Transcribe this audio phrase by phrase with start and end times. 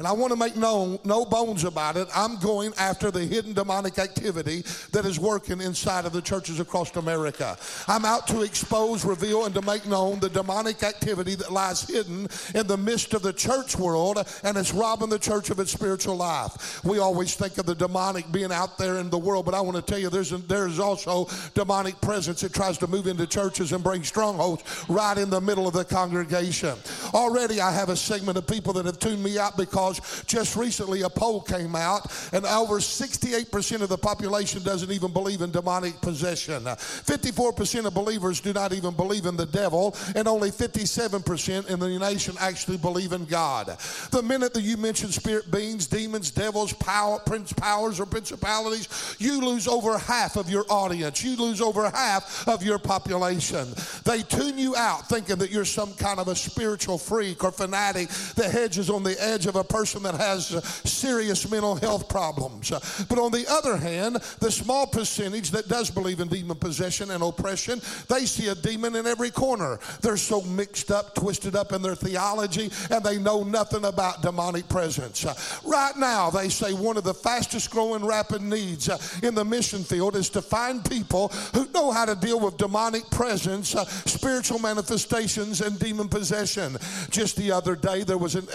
[0.00, 3.52] And I want to make known, no bones about it, I'm going after the hidden
[3.52, 7.58] demonic activity that is working inside of the churches across America.
[7.86, 12.28] I'm out to expose, reveal, and to make known the demonic activity that lies hidden
[12.54, 16.16] in the midst of the church world and it's robbing the church of its spiritual
[16.16, 16.82] life.
[16.82, 19.76] We always think of the demonic being out there in the world, but I want
[19.76, 23.72] to tell you there's, a, there's also demonic presence that tries to move into churches
[23.72, 26.74] and bring strongholds right in the middle of the congregation.
[27.12, 30.56] Already I have a segment of people that have tuned me out because because just
[30.56, 35.50] recently a poll came out and over 68% of the population doesn't even believe in
[35.50, 36.62] demonic possession.
[36.64, 41.98] 54% of believers do not even believe in the devil, and only 57% in the
[41.98, 43.76] nation actually believe in God.
[44.10, 49.40] The minute that you mention spirit beings, demons, devils, power, prince powers, or principalities, you
[49.40, 51.22] lose over half of your audience.
[51.24, 53.68] You lose over half of your population.
[54.04, 58.08] They tune you out thinking that you're some kind of a spiritual freak or fanatic
[58.34, 61.74] The hedge is on the edge of a person person that has uh, serious mental
[61.74, 62.70] health problems.
[62.70, 67.10] Uh, but on the other hand, the small percentage that does believe in demon possession
[67.10, 69.78] and oppression, they see a demon in every corner.
[70.02, 74.68] They're so mixed up, twisted up in their theology, and they know nothing about demonic
[74.68, 75.24] presence.
[75.24, 75.32] Uh,
[75.64, 78.90] right now, they say one of the fastest growing rapid needs
[79.22, 83.08] in the mission field is to find people who know how to deal with demonic
[83.10, 83.70] presence,
[84.04, 86.76] spiritual manifestations, and demon possession.
[87.08, 88.46] Just the other day, there was an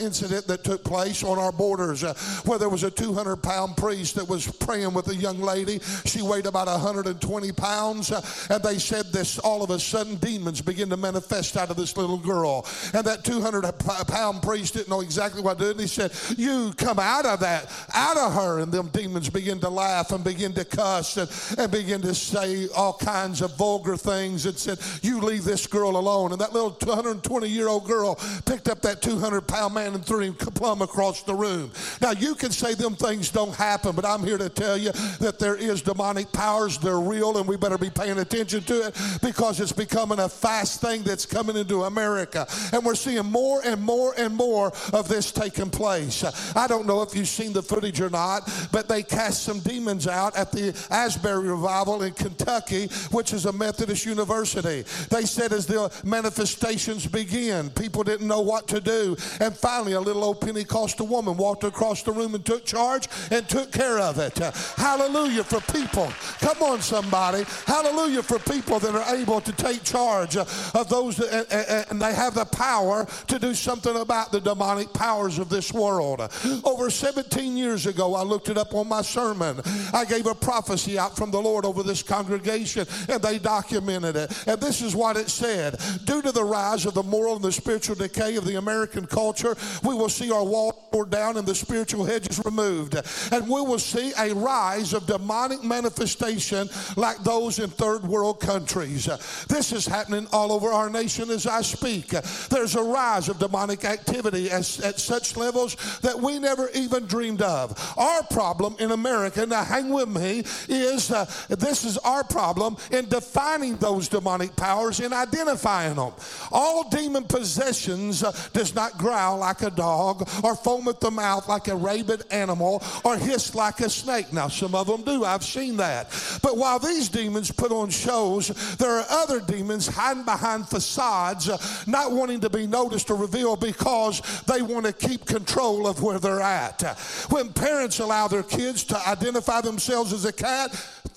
[0.00, 2.12] incident that took place on our borders uh,
[2.44, 5.78] where there was a 200 pound priest that was praying with a young lady.
[6.04, 10.60] She weighed about 120 pounds, uh, and they said this all of a sudden demons
[10.60, 12.66] begin to manifest out of this little girl.
[12.92, 13.62] And that 200
[14.06, 15.70] pound priest didn't know exactly what to do.
[15.70, 18.60] And he said, You come out of that, out of her.
[18.60, 22.68] And them demons begin to laugh and begin to cuss and, and begin to say
[22.76, 26.32] all kinds of vulgar things and said, You leave this girl alone.
[26.32, 30.20] And that little 220 year old girl picked up that 200 pound man and threw
[30.20, 31.70] him plumb across the room.
[32.00, 35.38] Now, you can say them things don't happen, but I'm here to tell you that
[35.38, 36.78] there is demonic powers.
[36.78, 40.80] They're real, and we better be paying attention to it because it's becoming a fast
[40.80, 42.46] thing that's coming into America.
[42.72, 46.24] And we're seeing more and more and more of this taking place.
[46.56, 50.06] I don't know if you've seen the footage or not, but they cast some demons
[50.06, 54.82] out at the Asbury Revival in Kentucky, which is a Methodist university.
[55.10, 59.16] They said as the manifestations begin, people didn't know what to do.
[59.40, 63.48] And finally, a little old Pentecostal woman walked across the room and took charge and
[63.48, 64.38] took care of it.
[64.76, 66.12] Hallelujah for people.
[66.40, 67.44] Come on, somebody.
[67.66, 72.34] Hallelujah for people that are able to take charge of those that, and they have
[72.34, 76.20] the power to do something about the demonic powers of this world.
[76.64, 79.60] Over 17 years ago, I looked it up on my sermon.
[79.92, 84.46] I gave a prophecy out from the Lord over this congregation and they documented it.
[84.46, 87.52] And this is what it said Due to the rise of the moral and the
[87.52, 91.54] spiritual decay of the American culture, we will see our walls torn down and the
[91.54, 92.96] spiritual hedges removed.
[93.32, 99.06] And we will see a rise of demonic manifestation like those in third world countries.
[99.48, 102.08] This is happening all over our nation as I speak.
[102.50, 107.42] There's a rise of demonic activity as, at such levels that we never even dreamed
[107.42, 107.94] of.
[107.96, 113.08] Our problem in America, now hang with me, is uh, this is our problem in
[113.08, 116.12] defining those demonic powers and identifying them.
[116.50, 121.10] All demon possessions uh, does not growl like a dog dog or foam at the
[121.10, 124.32] mouth like a rabid animal or hiss like a snake.
[124.32, 125.24] Now, some of them do.
[125.24, 126.10] I've seen that.
[126.42, 131.48] But while these demons put on shows, there are other demons hiding behind facades,
[131.86, 136.18] not wanting to be noticed or revealed because they want to keep control of where
[136.18, 136.82] they're at.
[137.30, 140.70] When parents allow their kids to identify themselves as a cat,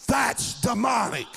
[0.07, 1.27] that's demonic.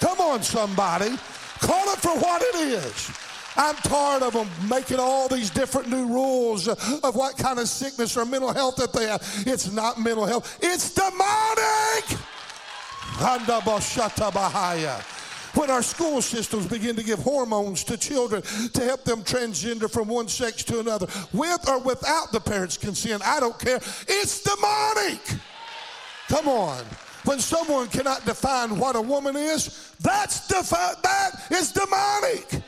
[0.00, 1.16] Come on, somebody.
[1.60, 3.27] Call it for what it is.
[3.58, 8.16] I'm tired of them making all these different new rules of what kind of sickness
[8.16, 9.20] or mental health that they have.
[9.46, 12.18] It's not mental health, it's demonic.
[15.54, 20.06] When our school systems begin to give hormones to children to help them transgender from
[20.06, 23.80] one sex to another, with or without the parents' consent, I don't care.
[24.06, 25.20] It's demonic.
[26.28, 26.84] Come on.
[27.24, 32.62] When someone cannot define what a woman is, that's defi- that is demonic.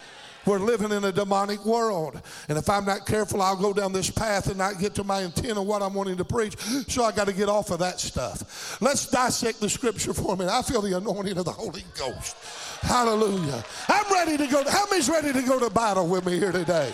[0.51, 2.21] We're living in a demonic world.
[2.49, 5.23] And if I'm not careful, I'll go down this path and not get to my
[5.23, 6.59] intent of what I'm wanting to preach.
[6.89, 8.77] So I got to get off of that stuff.
[8.83, 10.47] Let's dissect the scripture for me.
[10.51, 12.35] I feel the anointing of the Holy Ghost.
[12.81, 13.65] Hallelujah.
[13.87, 14.69] I'm ready to go.
[14.69, 16.93] How many's ready to go to battle with me here today?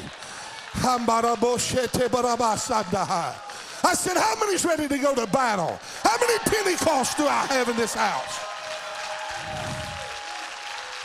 [3.83, 5.81] I said, How many's ready to go to battle?
[6.03, 8.39] How many Pentecosts do I have in this house?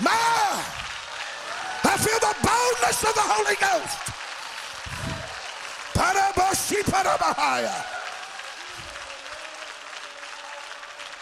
[0.01, 0.80] My
[2.01, 4.11] feel the boldness of the Holy Ghost.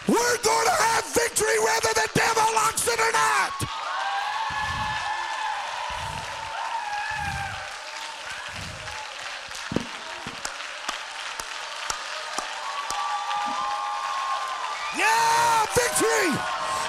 [0.08, 3.52] We're going to have victory whether the devil likes it or not.
[14.96, 16.30] Yeah, victory!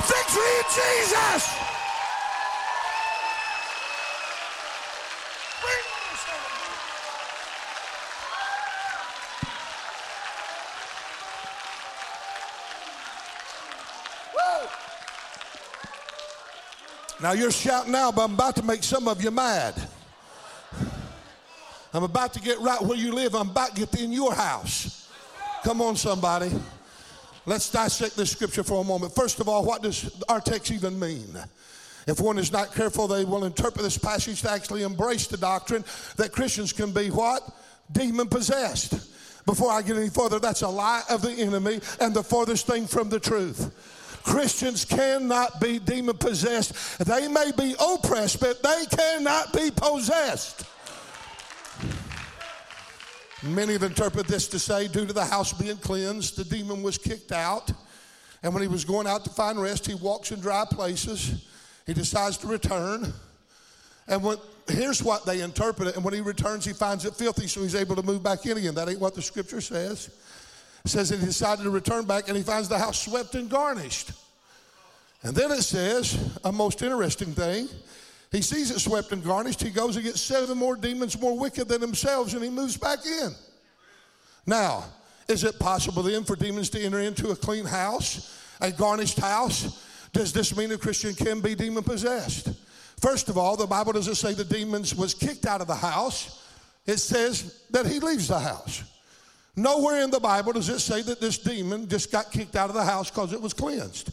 [0.07, 1.70] Victory in Jesus!
[17.21, 19.75] Now you're shouting now, but I'm about to make some of you mad.
[21.93, 23.35] I'm about to get right where you live.
[23.35, 25.07] I'm about to get in your house.
[25.63, 26.51] Come on, somebody.
[27.45, 29.13] Let's dissect this scripture for a moment.
[29.13, 31.37] First of all, what does our text even mean?
[32.07, 35.85] If one is not careful, they will interpret this passage to actually embrace the doctrine
[36.17, 37.43] that Christians can be what?
[37.91, 39.45] Demon possessed.
[39.45, 42.87] Before I get any further, that's a lie of the enemy and the farthest thing
[42.87, 43.71] from the truth.
[44.23, 46.99] Christians cannot be demon possessed.
[46.99, 50.65] They may be oppressed, but they cannot be possessed.
[53.43, 56.97] Many have interpreted this to say, due to the house being cleansed, the demon was
[56.97, 57.71] kicked out.
[58.43, 61.43] And when he was going out to find rest, he walks in dry places.
[61.87, 63.11] He decides to return.
[64.07, 64.37] And when,
[64.67, 65.95] here's what they interpret it.
[65.95, 68.57] And when he returns, he finds it filthy, so he's able to move back in
[68.57, 68.75] again.
[68.75, 70.09] That ain't what the scripture says.
[70.85, 74.11] Says that he decided to return back and he finds the house swept and garnished.
[75.23, 77.69] And then it says a most interesting thing.
[78.31, 79.61] He sees it swept and garnished.
[79.61, 82.99] He goes and gets seven more demons more wicked than themselves and he moves back
[83.05, 83.31] in.
[84.45, 84.85] Now,
[85.27, 89.85] is it possible then for demons to enter into a clean house, a garnished house?
[90.13, 92.49] Does this mean a Christian can be demon possessed?
[92.99, 96.45] First of all, the Bible doesn't say the demons was kicked out of the house.
[96.85, 98.83] It says that he leaves the house.
[99.55, 102.75] Nowhere in the Bible does it say that this demon just got kicked out of
[102.75, 104.11] the house because it was cleansed.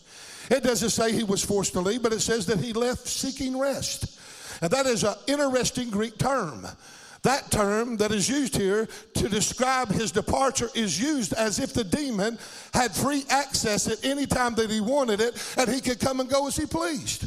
[0.51, 3.59] It doesn't say he was forced to leave, but it says that he left seeking
[3.59, 4.19] rest.
[4.63, 6.67] And that is an interesting Greek term.
[7.23, 11.85] That term that is used here to describe his departure is used as if the
[11.85, 12.39] demon
[12.73, 16.31] had free access at any time that he wanted it and he could come and
[16.31, 17.27] go as he pleased.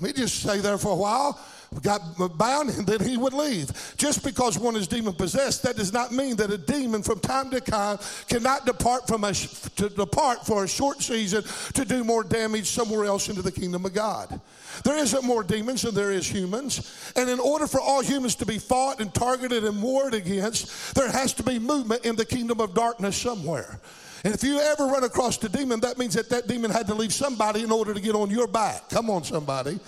[0.00, 1.40] Let me just stay there for a while
[1.82, 2.00] got
[2.38, 3.94] bound and then he would leave.
[3.96, 7.50] Just because one is demon possessed, that does not mean that a demon from time
[7.50, 7.98] to time
[8.28, 11.42] cannot depart from a to depart for a short season
[11.74, 14.40] to do more damage somewhere else into the kingdom of God.
[14.82, 17.12] There isn't more demons than there is humans.
[17.16, 21.10] And in order for all humans to be fought and targeted and warred against, there
[21.10, 23.78] has to be movement in the kingdom of darkness somewhere.
[24.24, 26.94] And if you ever run across a demon, that means that that demon had to
[26.94, 28.88] leave somebody in order to get on your back.
[28.88, 29.78] Come on, somebody.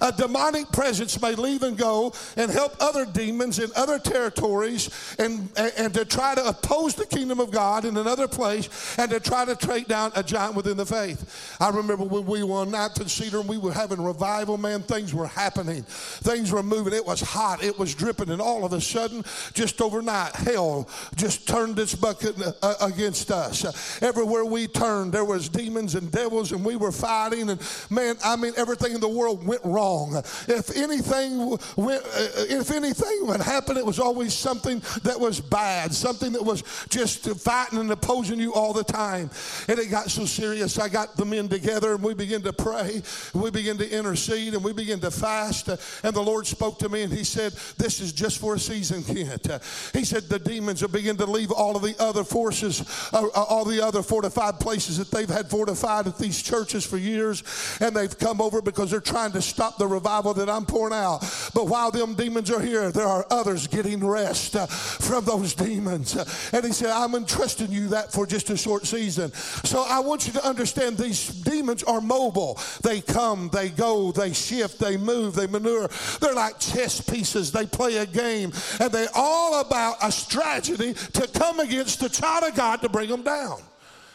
[0.00, 4.88] A demonic presence may leave and go and help other demons in other territories
[5.18, 9.10] and, and, and to try to oppose the kingdom of God in another place and
[9.10, 11.56] to try to take down a giant within the faith.
[11.60, 14.82] I remember when we were on Ninth and Cedar and we were having revival, man,
[14.82, 15.82] things were happening.
[15.82, 16.92] Things were moving.
[16.92, 17.62] It was hot.
[17.62, 18.30] It was dripping.
[18.30, 19.24] And all of a sudden,
[19.54, 24.00] just overnight, hell just turned its bucket uh, against us.
[24.02, 27.50] Everywhere we turned, there was demons and devils and we were fighting.
[27.50, 27.60] And
[27.90, 30.16] man, I mean, everything in the world went wrong wrong.
[30.48, 35.94] If anything went, uh, if anything would happen, it was always something that was bad,
[35.94, 39.30] something that was just fighting and opposing you all the time.
[39.68, 40.78] And it got so serious.
[40.78, 43.02] I got the men together and we began to pray.
[43.34, 45.68] We began to intercede and we began to fast.
[45.68, 49.02] And the Lord spoke to me and He said, "This is just for a season,
[49.02, 49.48] Kent."
[49.92, 53.64] He said the demons will begin to leave all of the other forces, uh, all
[53.64, 57.42] the other fortified places that they've had fortified at these churches for years,
[57.80, 61.20] and they've come over because they're trying to stop the revival that I'm pouring out.
[61.54, 66.16] But while them demons are here, there are others getting rest uh, from those demons.
[66.52, 69.32] And he said, I'm entrusting you that for just a short season.
[69.32, 72.58] So I want you to understand these demons are mobile.
[72.82, 75.88] They come, they go, they shift, they move, they maneuver.
[76.20, 77.52] They're like chess pieces.
[77.52, 78.52] They play a game.
[78.78, 83.08] And they're all about a strategy to come against the child of God to bring
[83.08, 83.60] them down.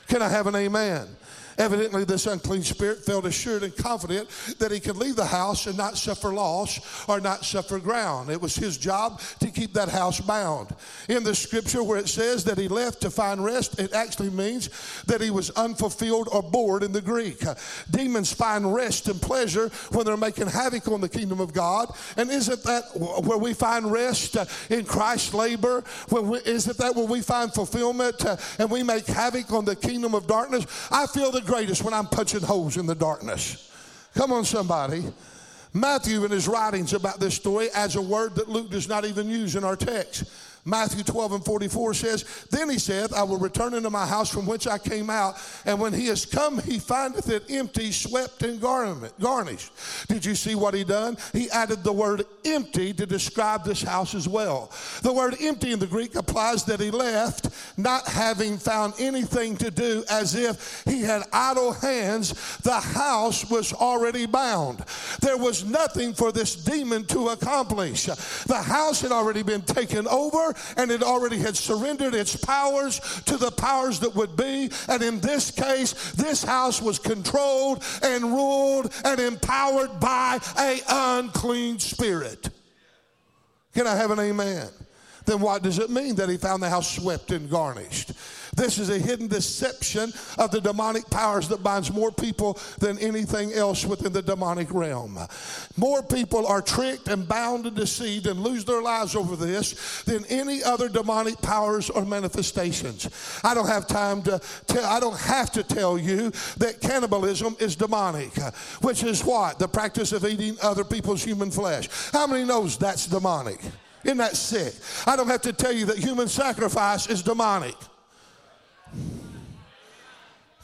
[0.08, 1.08] Can I have an amen?
[1.58, 5.78] Evidently, this unclean spirit felt assured and confident that he could leave the house and
[5.78, 8.30] not suffer loss or not suffer ground.
[8.30, 10.70] It was his job to keep that house bound.
[11.08, 14.70] In the scripture where it says that he left to find rest, it actually means
[15.04, 17.44] that he was unfulfilled or bored in the Greek.
[17.92, 21.94] Demons find rest and pleasure when they're making havoc on the kingdom of God.
[22.18, 25.84] And isn't that where we find rest uh, in Christ's labor?
[26.10, 29.76] When we, isn't that where we find fulfillment uh, and we make havoc on the
[29.76, 30.66] kingdom of darkness?
[30.92, 33.72] I feel the greatest when I'm punching holes in the darkness.
[34.16, 35.04] Come on, somebody.
[35.74, 39.30] Matthew, in his writings about this story, adds a word that Luke does not even
[39.30, 40.24] use in our text.
[40.68, 44.48] Matthew 12 and 44 says, Then he saith, I will return into my house from
[44.48, 48.60] which I came out, and when he is come, he findeth it empty, swept, and
[48.60, 49.72] garnished.
[50.08, 51.18] Did you see what he done?
[51.34, 54.72] He added the word empty to describe this house as well.
[55.04, 59.70] The word empty in the Greek applies that he left, not having found anything to
[59.70, 62.58] do, as if he had idle hands.
[62.64, 64.80] The house was already bound.
[65.22, 68.06] There was nothing for this demon to accomplish.
[68.06, 73.38] The house had already been taken over and it already had surrendered its powers to
[73.38, 74.70] the powers that would be.
[74.88, 81.80] And in this case, this house was controlled and ruled and empowered by a unclean
[81.80, 82.50] spirit.
[83.74, 84.70] Can I have an amen?
[85.26, 88.12] Then what does it mean that he found the house swept and garnished?
[88.56, 93.52] This is a hidden deception of the demonic powers that binds more people than anything
[93.54, 95.20] else within the demonic realm.
[95.76, 100.26] More people are tricked and bound and deceived and lose their lives over this than
[100.28, 103.10] any other demonic powers or manifestations.
[103.44, 107.76] I don't have time to tell, I don't have to tell you that cannibalism is
[107.76, 108.34] demonic,
[108.82, 109.60] which is what?
[109.60, 111.90] The practice of eating other people's human flesh.
[112.12, 113.60] How many knows that's demonic?
[114.06, 114.74] Isn't that sick?
[115.08, 117.76] I don't have to tell you that human sacrifice is demonic.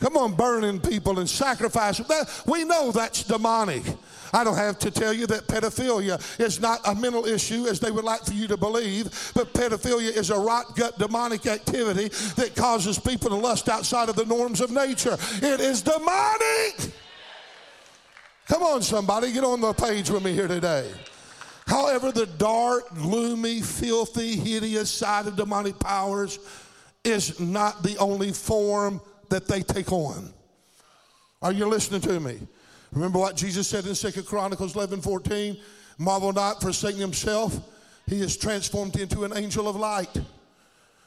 [0.01, 2.07] Come on, burning people and sacrificing.
[2.47, 3.83] We know that's demonic.
[4.33, 7.91] I don't have to tell you that pedophilia is not a mental issue as they
[7.91, 12.55] would like for you to believe, but pedophilia is a rot gut demonic activity that
[12.55, 15.17] causes people to lust outside of the norms of nature.
[15.35, 16.93] It is demonic.
[18.47, 20.89] Come on, somebody, get on the page with me here today.
[21.67, 26.39] However, the dark, gloomy, filthy, hideous side of demonic powers
[27.03, 28.99] is not the only form
[29.31, 30.31] that they take on.
[31.41, 32.37] Are you listening to me?
[32.91, 35.57] Remember what Jesus said in Second Chronicles 11 14?
[35.97, 37.57] Marvel not for Satan himself,
[38.07, 40.21] he is transformed into an angel of light.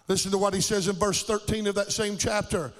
[0.09, 2.73] Listen to what he says in verse 13 of that same chapter.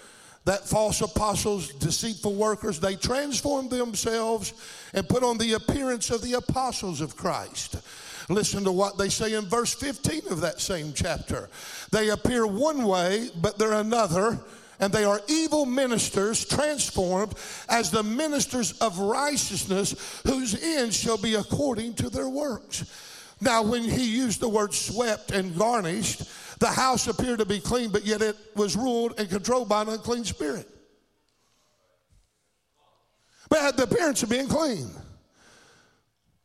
[0.47, 4.53] That false apostles, deceitful workers, they transformed themselves
[4.93, 7.77] and put on the appearance of the apostles of Christ.
[8.29, 11.49] Listen to what they say in verse 15 of that same chapter.
[11.91, 14.39] They appear one way, but they're another
[14.81, 17.35] and they are evil ministers transformed
[17.69, 22.85] as the ministers of righteousness whose end shall be according to their works.
[23.41, 26.23] Now, when he used the word swept and garnished,
[26.61, 29.89] the house appeared to be clean, but yet it was ruled and controlled by an
[29.89, 30.69] unclean spirit.
[33.51, 34.91] But had the appearance of being clean.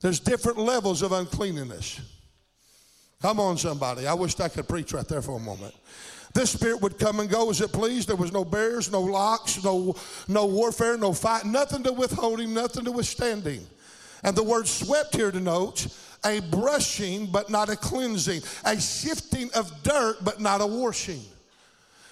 [0.02, 2.02] There's different levels of uncleanliness.
[3.22, 4.08] Come on, somebody.
[4.08, 5.76] I wish I could preach right there for a moment.
[6.34, 8.08] This spirit would come and go as it pleased.
[8.08, 9.96] There was no barriers, no locks, no,
[10.28, 13.66] no warfare, no fight, nothing to withhold him, nothing to withstanding.
[14.24, 19.72] And the word swept here denotes a brushing but not a cleansing, a shifting of
[19.84, 21.22] dirt but not a washing.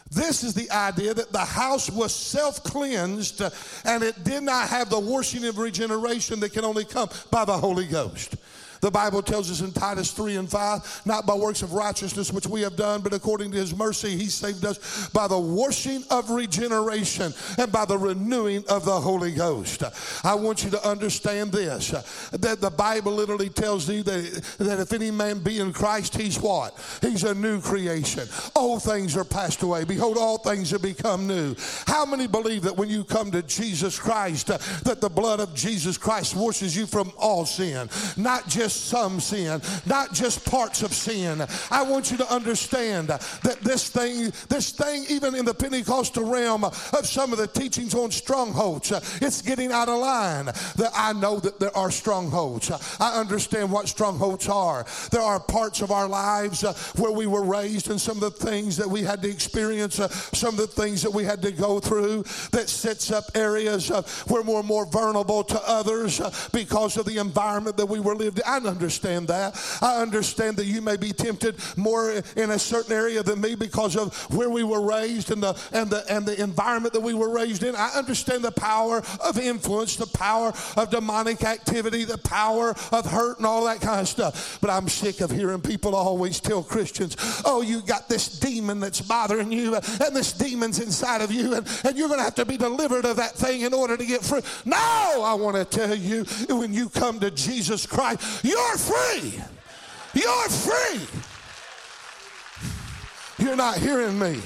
[0.09, 3.49] This is the idea that the house was self cleansed uh,
[3.83, 7.57] and it did not have the washing of regeneration that can only come by the
[7.57, 8.35] Holy Ghost.
[8.81, 12.47] The Bible tells us in Titus 3 and 5, not by works of righteousness which
[12.47, 16.29] we have done, but according to his mercy, he saved us by the washing of
[16.29, 19.83] regeneration and by the renewing of the Holy Ghost.
[20.23, 21.89] I want you to understand this
[22.31, 26.39] that the Bible literally tells you that, that if any man be in Christ, he's
[26.39, 26.77] what?
[27.01, 28.27] He's a new creation.
[28.55, 29.83] Old things are passed away.
[29.83, 31.55] Behold, all things have become new.
[31.85, 35.97] How many believe that when you come to Jesus Christ, that the blood of Jesus
[35.97, 37.89] Christ washes you from all sin?
[38.17, 41.41] Not just just some sin, not just parts of sin.
[41.71, 46.65] I want you to understand that this thing, this thing, even in the Pentecostal realm
[46.65, 50.47] of some of the teachings on strongholds, it's getting out of line.
[50.75, 52.69] That I know that there are strongholds.
[52.99, 54.85] I understand what strongholds are.
[55.11, 56.63] There are parts of our lives
[56.97, 59.95] where we were raised and some of the things that we had to experience,
[60.33, 63.87] some of the things that we had to go through that sets up areas
[64.27, 66.19] where we're more vulnerable to others
[66.51, 68.56] because of the environment that we were lived in.
[68.65, 69.59] Understand that.
[69.81, 73.95] I understand that you may be tempted more in a certain area than me because
[73.95, 77.29] of where we were raised and the and the and the environment that we were
[77.29, 77.75] raised in.
[77.75, 83.37] I understand the power of influence, the power of demonic activity, the power of hurt
[83.37, 84.59] and all that kind of stuff.
[84.61, 89.01] But I'm sick of hearing people always tell Christians, "Oh, you got this demon that's
[89.01, 92.45] bothering you, and this demon's inside of you, and, and you're going to have to
[92.45, 95.95] be delivered of that thing in order to get free." No, I want to tell
[95.95, 99.41] you, when you come to Jesus Christ, you're free.
[100.13, 101.05] You're free.
[103.43, 104.39] You're not hearing me.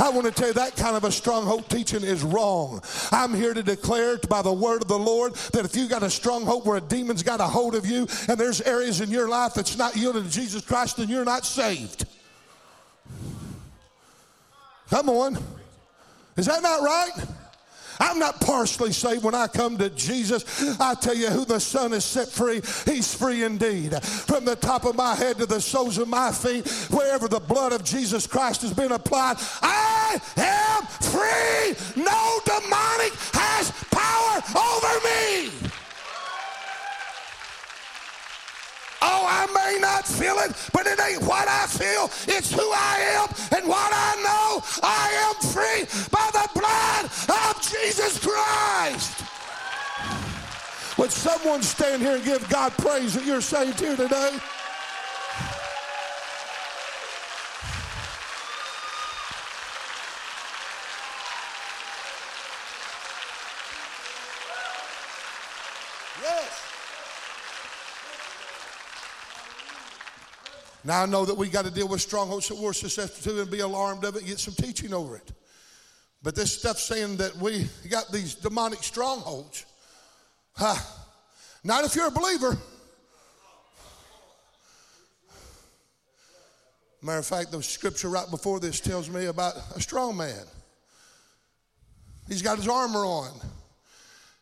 [0.00, 2.80] I want to tell you that kind of a stronghold teaching is wrong.
[3.12, 6.08] I'm here to declare by the word of the Lord that if you got a
[6.08, 9.52] stronghold where a demon's got a hold of you and there's areas in your life
[9.54, 12.06] that's not yielded to Jesus Christ, then you're not saved.
[14.88, 15.36] Come on.
[16.38, 17.26] Is that not right?
[18.00, 20.44] I'm not partially saved when I come to Jesus.
[20.80, 24.02] I tell you, who the Son has set free, he's free indeed.
[24.02, 27.72] From the top of my head to the soles of my feet, wherever the blood
[27.72, 32.02] of Jesus Christ has been applied, I am free.
[32.02, 35.68] No demonic has power over me.
[39.00, 42.10] Oh, I may not feel it, but it ain't what I feel.
[42.26, 44.62] It's who I am and what I know.
[44.82, 49.24] I am free by the blood of Jesus Christ.
[50.98, 54.36] Would someone stand here and give God praise that you're saved here today?
[66.20, 66.62] Yes.
[70.84, 73.50] Now I know that we got to deal with strongholds that we're susceptible to and
[73.50, 75.32] be alarmed of it, get some teaching over it.
[76.22, 79.64] But this stuff saying that we got these demonic strongholds.
[80.54, 80.76] Huh.
[81.62, 82.56] Not if you're a believer.
[87.00, 90.44] Matter of fact, the scripture right before this tells me about a strong man.
[92.26, 93.40] He's got his armor on.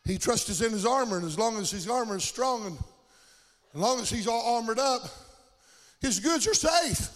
[0.05, 2.77] He trusts in his armor, and as long as his armor is strong and
[3.75, 5.03] as long as he's all armored up,
[6.01, 7.09] his goods are safe.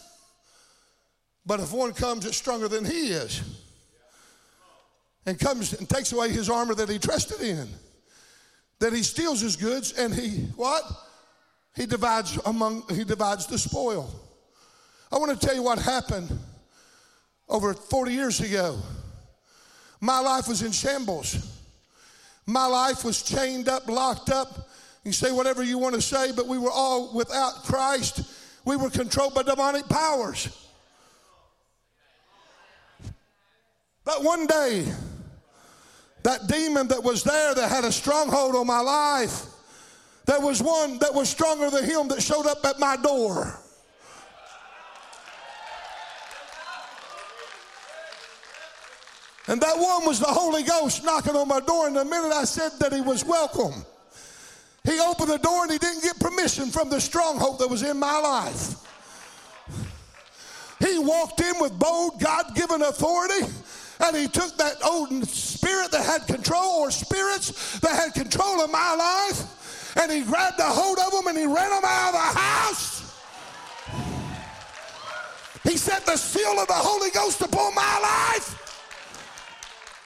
[1.45, 3.41] But if one comes that's stronger than he is
[5.25, 7.67] and comes and takes away his armor that he trusted in,
[8.79, 10.83] That he steals his goods and he what?
[11.75, 14.13] He divides among he divides the spoil.
[15.11, 16.31] I want to tell you what happened
[17.47, 18.79] over 40 years ago.
[19.99, 21.57] My life was in shambles.
[22.45, 24.69] My life was chained up, locked up.
[25.03, 28.23] You say whatever you want to say, but we were all without Christ
[28.65, 30.57] we were controlled by demonic powers.
[34.03, 34.91] But one day,
[36.23, 39.45] that demon that was there that had a stronghold on my life,
[40.25, 43.59] there was one that was stronger than him that showed up at my door.
[49.47, 51.87] And that one was the Holy Ghost knocking on my door.
[51.87, 53.85] And the minute I said that he was welcome,
[54.83, 57.99] he opened the door and he didn't get permission from the stronghold that was in
[57.99, 58.75] my life.
[60.79, 63.45] He walked in with bold, God given authority
[64.03, 68.71] and he took that old spirit that had control or spirits that had control of
[68.71, 72.13] my life and he grabbed a hold of them and he ran them out of
[72.13, 73.01] the house.
[75.63, 78.57] He set the seal of the Holy Ghost upon my life.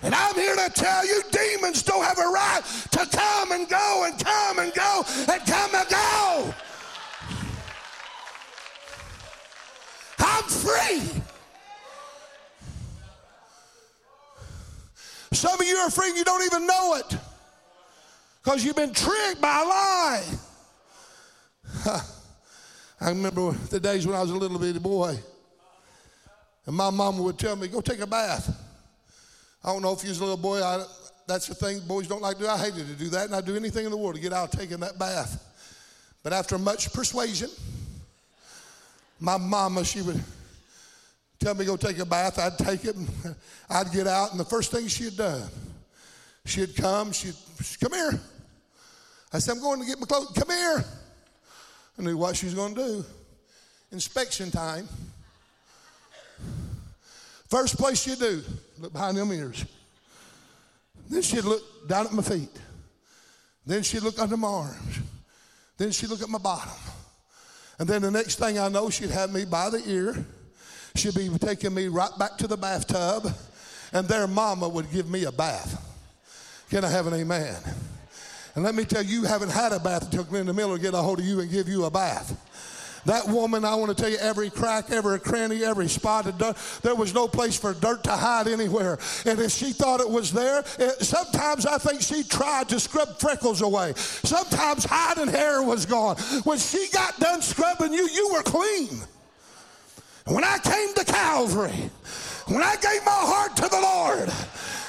[0.01, 4.05] And I'm here to tell you demons don't have a right to come and go
[4.05, 6.53] and come and go and come and go.
[10.19, 11.21] I'm free.
[15.35, 17.17] Some of you are afraid you don't even know it
[18.43, 20.23] because you've been tricked by a lie.
[23.01, 25.17] I remember the days when I was a little bitty boy,
[26.65, 28.49] and my mama would tell me, Go take a bath.
[29.63, 30.85] I don't know if you was a little boy, I,
[31.27, 32.49] that's the thing boys don't like to do.
[32.49, 34.51] I hated to do that, and I'd do anything in the world to get out
[34.51, 35.43] taking that bath.
[36.23, 37.49] But after much persuasion,
[39.19, 40.23] my mama, she would
[41.45, 42.39] tell me to go take a bath.
[42.39, 43.07] I'd take it, and
[43.69, 45.43] I'd get out, and the first thing she'd done,
[46.43, 47.35] she'd come, she'd,
[47.79, 48.19] come here.
[49.31, 50.31] I said, I'm going to get my clothes.
[50.35, 50.83] Come here.
[51.99, 53.05] I knew what she was going to do.
[53.91, 54.87] Inspection time.
[57.47, 58.41] First place she'd do,
[58.79, 59.65] look behind them ears.
[61.11, 62.49] Then she'd look down at my feet.
[63.67, 64.99] Then she'd look under my arms.
[65.77, 66.71] Then she'd look at my bottom.
[67.77, 70.25] And then the next thing I know, she'd have me by the ear.
[70.95, 73.27] She'd be taking me right back to the bathtub.
[73.93, 75.81] And their mama would give me a bath.
[76.69, 77.55] Can I have an amen?
[78.55, 80.97] And let me tell you, you haven't had a bath until Glenda Miller get a
[80.97, 82.41] hold of you and give you a bath.
[83.05, 86.57] That woman, I want to tell you, every crack, every cranny, every spot of dirt,
[86.81, 88.97] there was no place for dirt to hide anywhere.
[89.25, 93.19] And if she thought it was there, it, sometimes I think she tried to scrub
[93.19, 93.93] freckles away.
[93.95, 96.17] Sometimes hiding hair was gone.
[96.45, 99.01] When she got done scrubbing you, you were clean.
[100.27, 101.91] When I came to Calvary,
[102.47, 104.33] when I gave my heart to the Lord,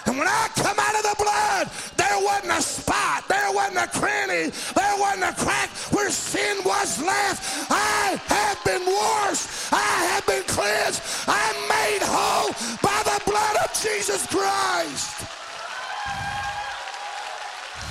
[0.07, 1.69] and when I come out of the blood,
[1.99, 7.03] there wasn't a spot, there wasn't a cranny, there wasn't a crack where sin was
[7.03, 7.71] left.
[7.71, 13.77] I have been washed, I have been cleansed, I'm made whole by the blood of
[13.77, 15.21] Jesus Christ.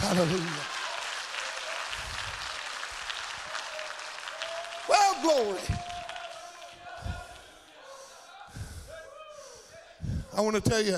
[0.01, 0.65] Hallelujah.
[4.89, 5.94] Well, glory.
[10.35, 10.97] I want to tell you,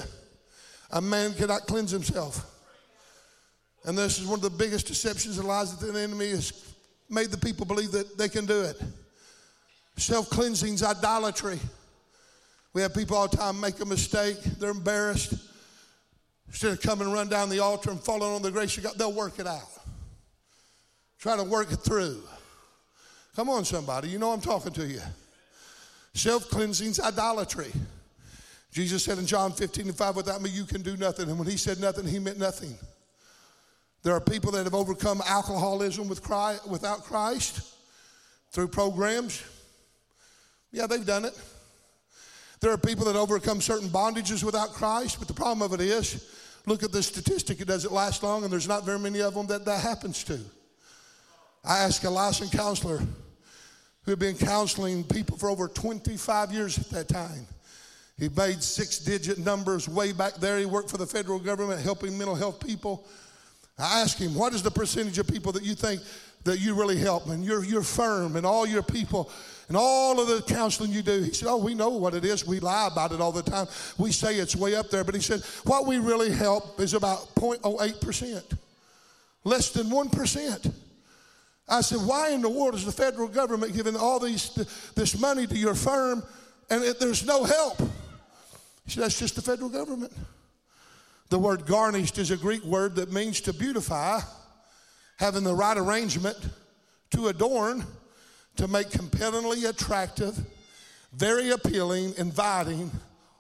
[0.92, 2.46] a man cannot cleanse himself.
[3.86, 6.74] And this is one of the biggest deceptions and lies that the enemy has
[7.10, 8.82] made the people believe that they can do it.
[9.96, 11.60] Self cleansing is idolatry.
[12.74, 15.34] We have people all the time make a mistake, they're embarrassed.
[16.48, 18.94] Instead of coming and run down the altar and falling on the grace of God,
[18.98, 19.70] they'll work it out.
[21.20, 22.24] Try to work it through.
[23.36, 24.10] Come on, somebody.
[24.10, 25.02] You know I'm talking to you.
[26.14, 27.72] Self cleansing is idolatry.
[28.72, 31.30] Jesus said in John 15 and 5, without me, you can do nothing.
[31.30, 32.78] And when he said nothing, he meant nothing.
[34.04, 37.62] There are people that have overcome alcoholism with Christ, without Christ
[38.52, 39.44] through programs.
[40.72, 41.38] Yeah, they've done it.
[42.60, 46.30] There are people that overcome certain bondages without Christ, but the problem of it is,
[46.66, 49.48] look at the statistic, it doesn't last long, and there's not very many of them
[49.48, 50.40] that that happens to.
[51.64, 53.00] I asked a licensed counselor
[54.04, 57.46] who had been counseling people for over 25 years at that time.
[58.20, 60.58] He made six digit numbers way back there.
[60.58, 63.06] He worked for the federal government helping mental health people.
[63.78, 66.02] I asked him, What is the percentage of people that you think
[66.44, 67.28] that you really help?
[67.28, 69.30] And you're, you're firm and all your people
[69.68, 71.22] and all of the counseling you do.
[71.22, 72.48] He said, Oh, we know what it is.
[72.48, 73.68] We lie about it all the time.
[74.00, 75.04] We say it's way up there.
[75.04, 78.58] But he said, What we really help is about 0.08%,
[79.44, 80.74] less than 1%.
[81.70, 84.56] I said, Why in the world is the federal government giving all these,
[84.96, 86.24] this money to your firm
[86.72, 87.80] and it, there's no help?
[88.88, 90.14] Said, That's just the federal government.
[91.30, 94.22] The word garnished is a Greek word that means to beautify,
[95.18, 96.38] having the right arrangement,
[97.12, 97.84] to adorn,
[98.56, 100.38] to make compellingly attractive,
[101.14, 102.92] very appealing, inviting,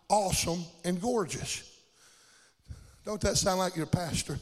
[0.09, 1.63] awesome, and gorgeous.
[3.05, 4.37] Don't that sound like your pastor?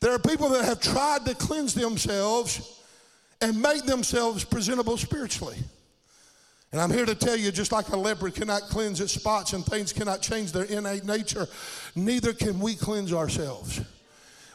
[0.00, 2.82] There are people that have tried to cleanse themselves
[3.40, 5.56] and make themselves presentable spiritually.
[6.70, 9.64] And I'm here to tell you, just like a leopard cannot cleanse its spots and
[9.64, 11.46] things cannot change their innate nature,
[11.94, 13.80] neither can we cleanse ourselves.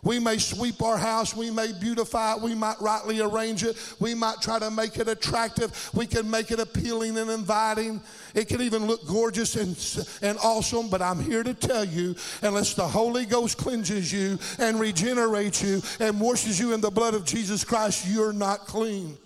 [0.04, 4.14] We may sweep our house, we may beautify it, we might rightly arrange it, we
[4.14, 8.02] might try to make it attractive, we can make it appealing and inviting.
[8.36, 12.74] It can even look gorgeous and, and awesome, but I'm here to tell you unless
[12.74, 17.24] the Holy Ghost cleanses you and regenerates you and washes you in the blood of
[17.24, 19.18] Jesus Christ, you're not clean.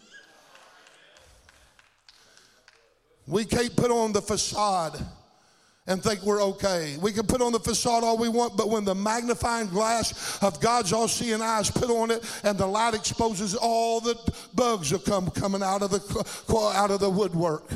[3.27, 4.97] We can't put on the facade
[5.85, 6.97] and think we're okay.
[7.01, 10.59] We can put on the facade all we want, but when the magnifying glass of
[10.59, 14.17] God's all-seeing eyes put on it, and the light exposes all the
[14.53, 17.69] bugs that come coming out of the out of the woodwork.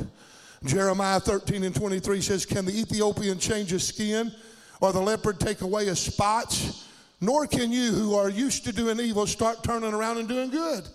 [0.64, 4.34] Jeremiah 13 and 23 says, "Can the Ethiopian change his skin,
[4.80, 6.84] or the leopard take away his spots?
[7.20, 10.88] Nor can you, who are used to doing evil, start turning around and doing good."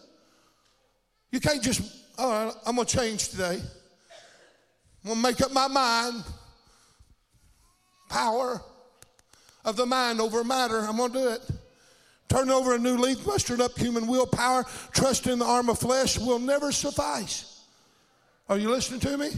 [1.31, 1.81] You can't just,
[2.19, 3.61] all right, I'm gonna change today.
[5.07, 6.25] I'm gonna make up my mind
[8.09, 8.61] power
[9.65, 10.81] of the mind over matter.
[10.81, 11.43] I'm going to do it.
[12.29, 16.19] Turn over a new leaf, mustered up human willpower, trust in the arm of flesh
[16.19, 17.63] will never suffice.
[18.49, 19.31] Are you listening to me?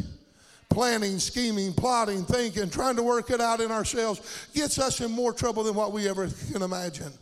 [0.70, 5.35] Planning, scheming, plotting, thinking, trying to work it out in ourselves gets us in more
[5.35, 7.12] trouble than what we ever can imagine.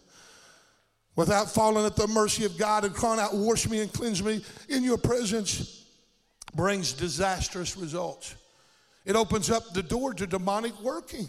[1.16, 4.44] Without falling at the mercy of God and crying out, Wash me and cleanse me
[4.68, 5.75] in your presence,
[6.56, 8.34] brings disastrous results.
[9.04, 11.28] It opens up the door to demonic working.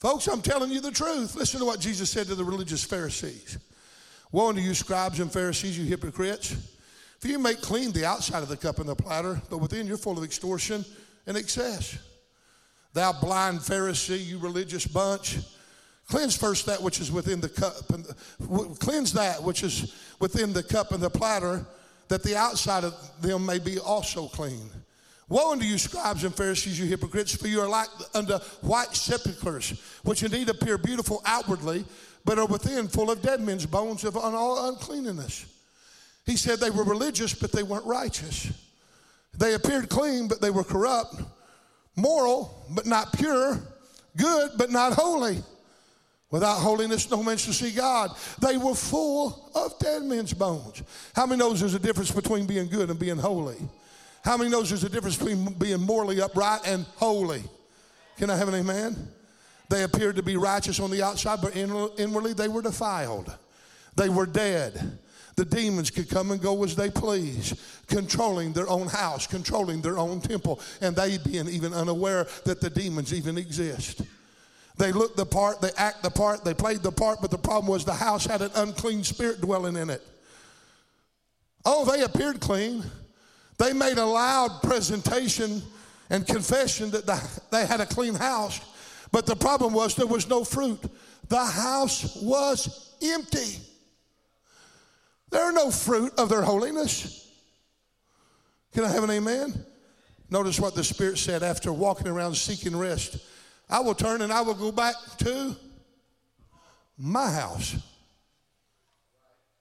[0.00, 1.34] Folks, I'm telling you the truth.
[1.34, 3.58] Listen to what Jesus said to the religious Pharisees.
[4.32, 6.56] Woe unto you, scribes and Pharisees, you hypocrites!
[7.18, 9.96] For you make clean the outside of the cup and the platter, but within you're
[9.96, 10.84] full of extortion
[11.26, 11.98] and excess.
[12.92, 15.38] Thou blind Pharisee, you religious bunch,
[16.08, 20.62] cleanse first that which is within the cup, and cleanse that which is within the
[20.62, 21.66] cup and the platter,
[22.08, 24.70] that the outside of them may be also clean.
[25.28, 29.80] Woe unto you, scribes and Pharisees, you hypocrites, for you are like unto white sepulchres,
[30.04, 31.84] which indeed appear beautiful outwardly,
[32.24, 35.46] but are within full of dead men's bones of all uncleanness.
[36.24, 38.52] He said they were religious, but they weren't righteous.
[39.36, 41.16] They appeared clean, but they were corrupt.
[41.96, 43.60] Moral, but not pure.
[44.16, 45.38] Good, but not holy.
[46.30, 48.10] Without holiness, no man shall see God.
[48.40, 50.82] They were full of dead men's bones.
[51.14, 53.56] How many knows there's a difference between being good and being holy?
[54.24, 57.44] How many knows there's a difference between being morally upright and holy?
[58.18, 58.96] Can I have an amen?
[59.68, 63.32] They appeared to be righteous on the outside, but inwardly they were defiled.
[63.94, 64.98] They were dead.
[65.36, 67.54] The demons could come and go as they please,
[67.86, 72.70] controlling their own house, controlling their own temple, and they being even unaware that the
[72.70, 74.02] demons even exist.
[74.78, 77.66] They looked the part, they act the part, they played the part, but the problem
[77.66, 80.02] was the house had an unclean spirit dwelling in it.
[81.64, 82.84] Oh, they appeared clean,
[83.58, 85.62] they made a loud presentation
[86.10, 87.06] and confession that
[87.50, 88.60] they had a clean house.
[89.12, 90.80] But the problem was there was no fruit.
[91.28, 93.58] The house was empty.
[95.30, 97.30] There are no fruit of their holiness.
[98.72, 99.54] Can I have an amen?
[100.30, 103.18] Notice what the Spirit said after walking around seeking rest.
[103.68, 105.56] I will turn and I will go back to
[106.96, 107.76] my house.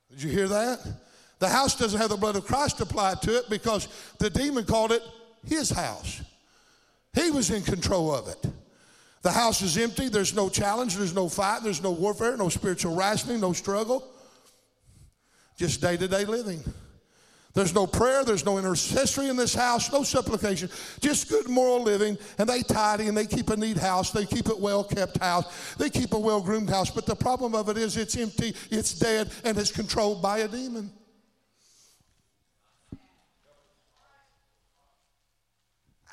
[0.10, 0.80] Did you hear that?
[1.39, 3.88] The house doesn't have the blood of Christ applied to it because
[4.20, 5.02] the demon called it
[5.46, 6.22] his house.
[7.13, 8.46] He was in control of it.
[9.22, 10.08] The house is empty.
[10.08, 10.96] There's no challenge.
[10.96, 11.63] There's no fight.
[11.63, 12.38] There's no warfare.
[12.38, 13.39] No spiritual rationing.
[13.39, 14.08] No struggle.
[15.58, 16.63] Just day to day living.
[17.56, 22.18] There's no prayer, there's no intercessory in this house, no supplication, just good moral living.
[22.38, 25.76] And they tidy and they keep a neat house, they keep a well kept house,
[25.76, 26.91] they keep a well groomed house.
[26.91, 30.50] But the problem of it is it's empty, it's dead, and it's controlled by a
[30.50, 30.91] demon.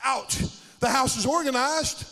[0.04, 0.42] Ouch.
[0.78, 2.06] The house is organized.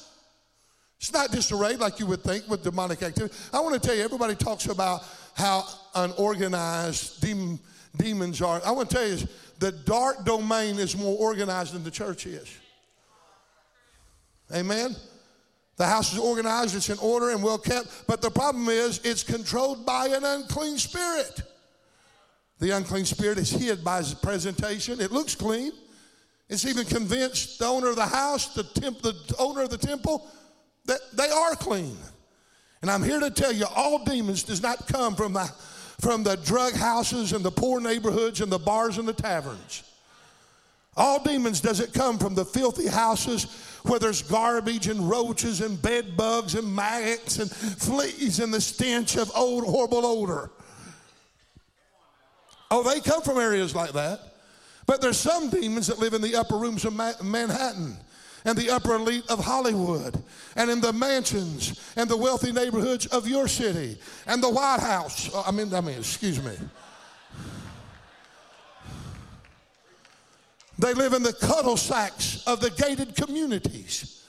[0.99, 3.35] It's not disarrayed like you would think with demonic activity.
[3.53, 5.64] I want to tell you, everybody talks about how
[5.95, 7.61] unorganized demon
[7.96, 8.61] demons are.
[8.64, 9.18] I want to tell you,
[9.59, 12.48] the dark domain is more organized than the church is.
[14.55, 14.96] Amen?
[15.76, 19.22] The house is organized, it's in order and well kept, but the problem is it's
[19.22, 21.42] controlled by an unclean spirit.
[22.59, 25.00] The unclean spirit is hid by his presentation.
[25.00, 25.72] It looks clean.
[26.50, 30.29] It's even convinced the owner of the house, the, temp, the owner of the temple,
[30.85, 31.96] that they are clean.
[32.83, 35.50] And I'm here to tell you, all demons does not come from the
[36.01, 39.83] from the drug houses and the poor neighborhoods and the bars and the taverns.
[40.97, 43.45] All demons does it come from the filthy houses
[43.85, 49.17] where there's garbage and roaches and bed bugs and maggots and fleas and the stench
[49.17, 50.51] of old horrible odor.
[52.71, 54.21] Oh, they come from areas like that.
[54.87, 57.97] But there's some demons that live in the upper rooms of Manhattan
[58.44, 60.22] and the upper elite of Hollywood
[60.57, 65.31] and in the mansions and the wealthy neighborhoods of your city and the White House.
[65.33, 66.53] Oh, I mean, I mean, excuse me.
[70.79, 74.24] They live in the cuddle sacks of the gated communities.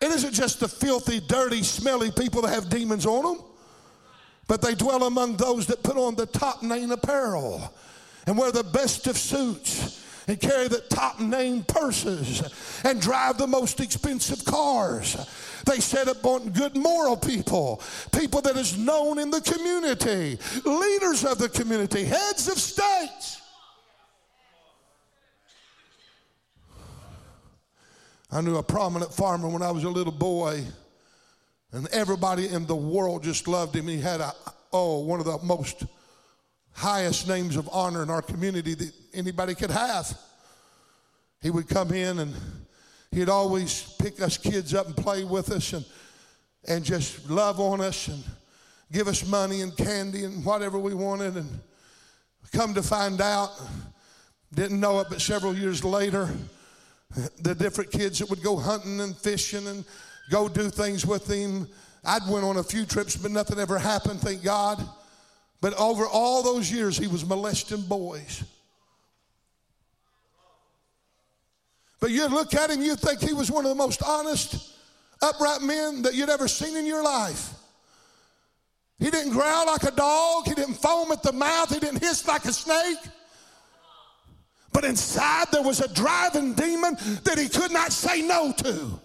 [0.00, 3.44] It isn't just the filthy, dirty, smelly people that have demons on them,
[4.48, 7.72] but they dwell among those that put on the top name apparel
[8.26, 13.48] and wear the best of suits and carry the top name purses and drive the
[13.48, 15.16] most expensive cars.
[15.66, 21.24] They set up on good moral people, people that is known in the community, leaders
[21.24, 23.42] of the community, heads of states.
[28.30, 30.62] I knew a prominent farmer when I was a little boy,
[31.72, 33.88] and everybody in the world just loved him.
[33.88, 34.32] He had a
[34.72, 35.82] oh, one of the most
[36.70, 40.18] highest names of honor in our community that anybody could have.
[41.42, 42.34] He would come in and
[43.10, 45.84] he'd always pick us kids up and play with us and,
[46.68, 48.22] and just love on us and
[48.92, 51.36] give us money and candy and whatever we wanted.
[51.36, 51.48] And
[52.52, 53.50] come to find out,
[54.52, 56.28] didn't know it, but several years later,
[57.40, 59.84] the different kids that would go hunting and fishing and
[60.30, 61.68] go do things with him.
[62.04, 64.82] I'd went on a few trips, but nothing ever happened, thank God.
[65.60, 68.44] But over all those years, he was molesting boys.
[72.00, 74.72] But you'd look at him, you'd think he was one of the most honest,
[75.22, 77.52] upright men that you'd ever seen in your life.
[78.98, 82.26] He didn't growl like a dog, he didn't foam at the mouth, he didn't hiss
[82.26, 82.98] like a snake.
[84.72, 89.00] But inside there was a driving demon that he could not say no to.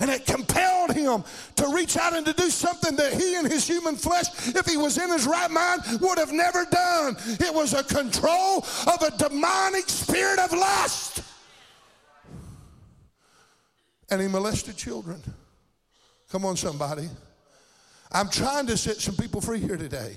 [0.00, 1.24] And it compelled him
[1.56, 4.76] to reach out and to do something that he in his human flesh, if he
[4.76, 7.16] was in his right mind, would have never done.
[7.40, 11.22] It was a control of a demonic spirit of lust.
[14.10, 15.22] And he molested children.
[16.30, 17.08] Come on, somebody.
[18.12, 20.14] I'm trying to set some people free here today.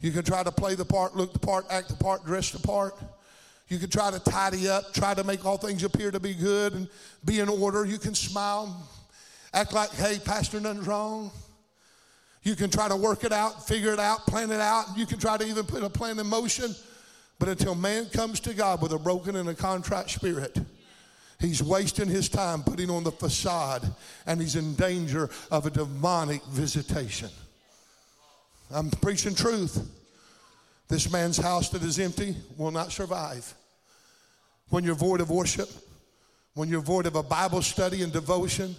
[0.00, 2.58] You can try to play the part, look the part, act the part, dress the
[2.58, 2.94] part.
[3.68, 6.74] You can try to tidy up, try to make all things appear to be good
[6.74, 6.88] and
[7.24, 7.84] be in order.
[7.84, 8.86] You can smile,
[9.52, 11.30] act like, hey, Pastor, nothing's wrong.
[12.42, 14.86] You can try to work it out, figure it out, plan it out.
[14.96, 16.74] You can try to even put a plan in motion.
[17.38, 20.58] But until man comes to God with a broken and a contrite spirit,
[21.44, 23.82] he's wasting his time putting on the facade
[24.26, 27.28] and he's in danger of a demonic visitation.
[28.70, 29.86] I'm preaching truth.
[30.88, 33.54] This man's house that is empty will not survive.
[34.70, 35.68] When you're void of worship,
[36.54, 38.74] when you're void of a Bible study and devotion,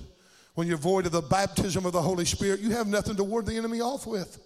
[0.55, 3.45] when you're void of the baptism of the Holy Spirit, you have nothing to ward
[3.45, 4.39] the enemy off with.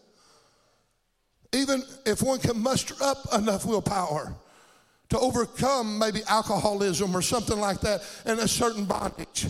[1.54, 4.36] Even if one can muster up enough willpower
[5.10, 9.48] to overcome maybe alcoholism or something like that and a certain bondage.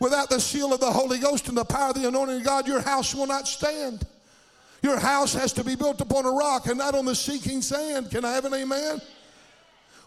[0.00, 2.66] Without the seal of the Holy Ghost and the power of the anointing of God,
[2.66, 4.06] your house will not stand.
[4.82, 8.10] Your house has to be built upon a rock and not on the sinking sand.
[8.10, 9.00] Can I have an amen?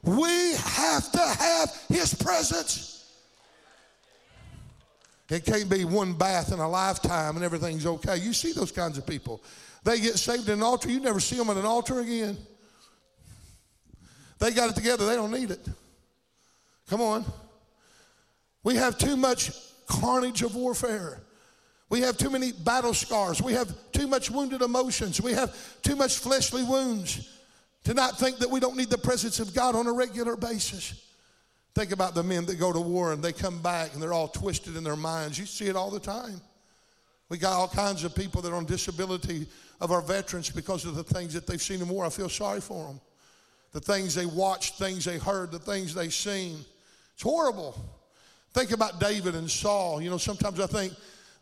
[0.03, 2.91] We have to have His presence.
[5.29, 8.17] It can't be one bath in a lifetime and everything's okay.
[8.17, 9.41] You see those kinds of people.
[9.83, 12.37] They get saved in an altar, you never see them at an altar again.
[14.39, 15.67] They got it together, they don't need it.
[16.89, 17.25] Come on.
[18.63, 19.51] We have too much
[19.87, 21.21] carnage of warfare.
[21.89, 23.41] We have too many battle scars.
[23.41, 25.21] We have too much wounded emotions.
[25.21, 27.29] We have too much fleshly wounds
[27.83, 31.05] to not think that we don't need the presence of God on a regular basis.
[31.75, 34.27] Think about the men that go to war and they come back and they're all
[34.27, 35.37] twisted in their minds.
[35.37, 36.41] You see it all the time.
[37.29, 39.45] We got all kinds of people that are on disability
[39.81, 42.05] of our veterans because of the things that they've seen in war.
[42.05, 43.01] I feel sorry for them.
[43.75, 46.63] The things they watched, things they heard, the things they seen.
[47.13, 47.75] It's horrible.
[48.53, 50.01] Think about David and Saul.
[50.01, 50.93] You know, sometimes I think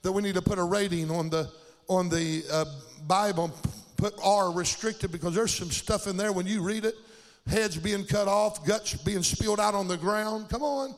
[0.01, 1.47] that we need to put a rating on the
[1.87, 2.65] on the uh,
[3.05, 3.51] Bible,
[3.97, 6.95] put R restricted because there's some stuff in there when you read it,
[7.45, 10.49] heads being cut off, guts being spilled out on the ground.
[10.49, 10.95] Come on.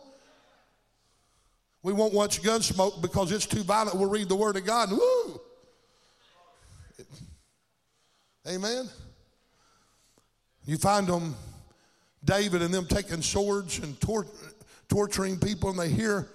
[1.84, 3.98] We won't watch Gunsmoke because it's too violent.
[3.98, 4.90] We'll read the Word of God.
[4.90, 5.42] Woo!
[8.48, 8.90] Amen.
[10.66, 11.36] You find them,
[12.24, 14.28] David and them taking swords and tor-
[14.90, 16.28] torturing people, and they hear,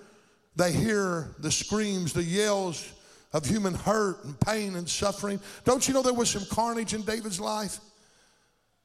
[0.56, 2.92] they hear the screams, the yells
[3.32, 5.40] of human hurt and pain and suffering.
[5.64, 7.78] Don't you know there was some carnage in David's life?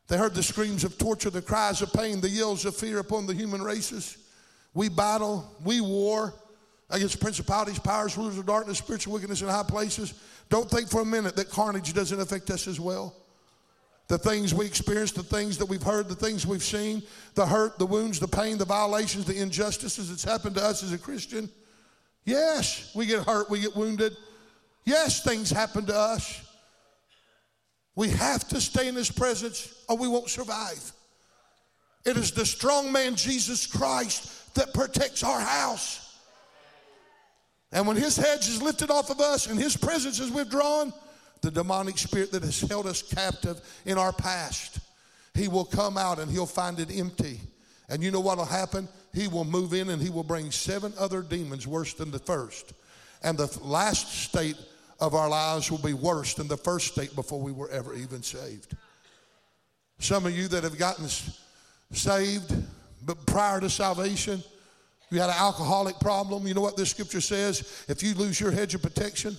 [0.07, 3.25] They heard the screams of torture, the cries of pain, the yells of fear upon
[3.25, 4.17] the human races.
[4.73, 6.33] We battle, we war
[6.91, 10.13] against principalities, powers, rulers of darkness, spiritual wickedness in high places.
[10.49, 13.15] Don't think for a minute that carnage doesn't affect us as well.
[14.07, 17.01] The things we experience, the things that we've heard, the things we've seen,
[17.33, 20.93] the hurt, the wounds, the pain, the violations, the injustices that's happened to us as
[20.93, 21.49] a Christian.
[22.23, 24.15] Yes, we get hurt, we get wounded.
[24.83, 26.41] Yes, things happen to us.
[27.95, 30.91] We have to stay in His presence or we won't survive.
[32.05, 36.19] It is the strong man, Jesus Christ, that protects our house.
[37.71, 40.93] And when His hedge is lifted off of us and His presence is withdrawn,
[41.41, 44.79] the demonic spirit that has held us captive in our past,
[45.33, 47.39] He will come out and He'll find it empty.
[47.89, 48.87] And you know what will happen?
[49.13, 52.73] He will move in and He will bring seven other demons worse than the first.
[53.23, 54.57] And the last state
[54.99, 58.23] of our lives will be worse than the first state before we were ever even
[58.23, 58.75] saved.
[59.99, 61.07] Some of you that have gotten
[61.91, 62.53] saved,
[63.05, 64.43] but prior to salvation,
[65.11, 66.47] you had an alcoholic problem.
[66.47, 67.85] You know what this scripture says?
[67.87, 69.37] If you lose your hedge of protection,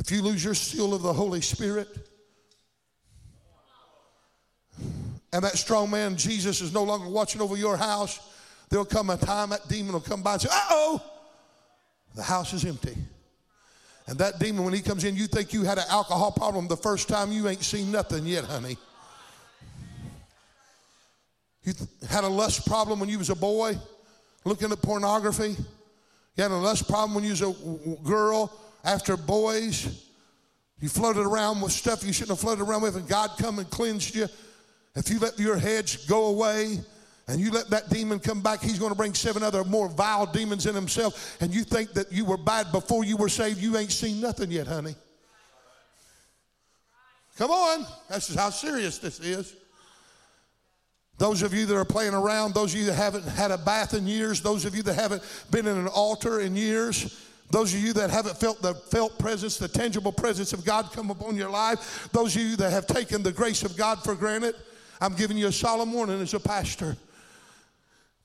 [0.00, 1.86] if you lose your seal of the Holy Spirit,
[5.30, 8.18] and that strong man, Jesus, is no longer watching over your house,
[8.70, 11.02] there'll come a time that demon will come by and say, uh oh,
[12.14, 12.96] the house is empty.
[14.06, 16.78] And that demon, when he comes in, you think you had an alcohol problem the
[16.78, 18.78] first time, you ain't seen nothing yet, honey.
[21.62, 21.74] You
[22.08, 23.76] had a lust problem when you was a boy,
[24.46, 25.56] looking at pornography.
[26.36, 27.54] You had a lust problem when you was a
[28.02, 28.50] girl
[28.84, 30.06] after boys.
[30.80, 33.68] You floated around with stuff you shouldn't have floated around with, and God come and
[33.68, 34.28] cleansed you.
[34.94, 36.80] If you let your hedge go away,
[37.30, 40.26] and you let that demon come back, he's going to bring seven other more vile
[40.26, 41.36] demons in himself.
[41.40, 44.50] And you think that you were bad before you were saved, you ain't seen nothing
[44.50, 44.96] yet, honey.
[47.38, 47.86] Come on.
[48.08, 49.54] That's how serious this is.
[51.18, 53.94] Those of you that are playing around, those of you that haven't had a bath
[53.94, 57.80] in years, those of you that haven't been in an altar in years, those of
[57.80, 61.50] you that haven't felt the felt presence, the tangible presence of God come upon your
[61.50, 64.54] life, those of you that have taken the grace of God for granted,
[65.00, 66.96] I'm giving you a solemn warning as a pastor.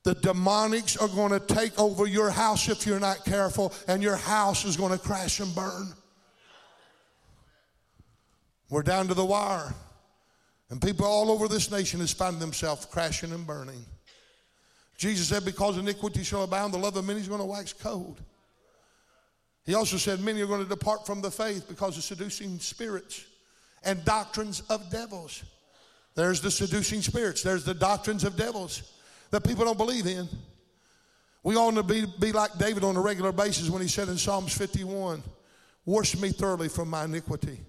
[0.04, 4.16] The demonics are going to take over your house if you're not careful, and your
[4.16, 5.88] house is going to crash and burn.
[8.70, 9.74] We're down to the wire.
[10.70, 13.86] And people all over this nation is finding themselves crashing and burning.
[14.98, 18.22] Jesus said, Because iniquity shall abound, the love of many is going to wax cold.
[19.66, 23.26] He also said, Many are going to depart from the faith because of seducing spirits
[23.84, 25.44] and doctrines of devils.
[26.16, 28.94] There's the seducing spirits, there's the doctrines of devils
[29.32, 30.30] that people don't believe in.
[31.44, 34.18] We ought to be, be like David on a regular basis when he said in
[34.18, 35.22] Psalms 51
[35.86, 37.60] Wash me thoroughly from my iniquity,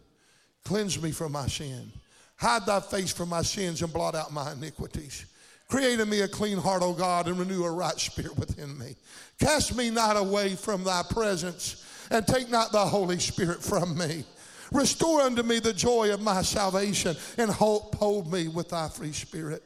[0.65, 1.93] cleanse me from my sin.
[2.37, 5.27] Hide thy face from my sins and blot out my iniquities.
[5.69, 8.97] Create in me a clean heart, O God, and renew a right spirit within me.
[9.41, 14.25] Cast me not away from thy presence, and take not thy Holy Spirit from me.
[14.73, 19.63] Restore unto me the joy of my salvation, and hold, me with thy free spirit.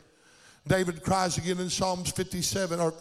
[0.66, 2.94] David cries again in Psalms 57 or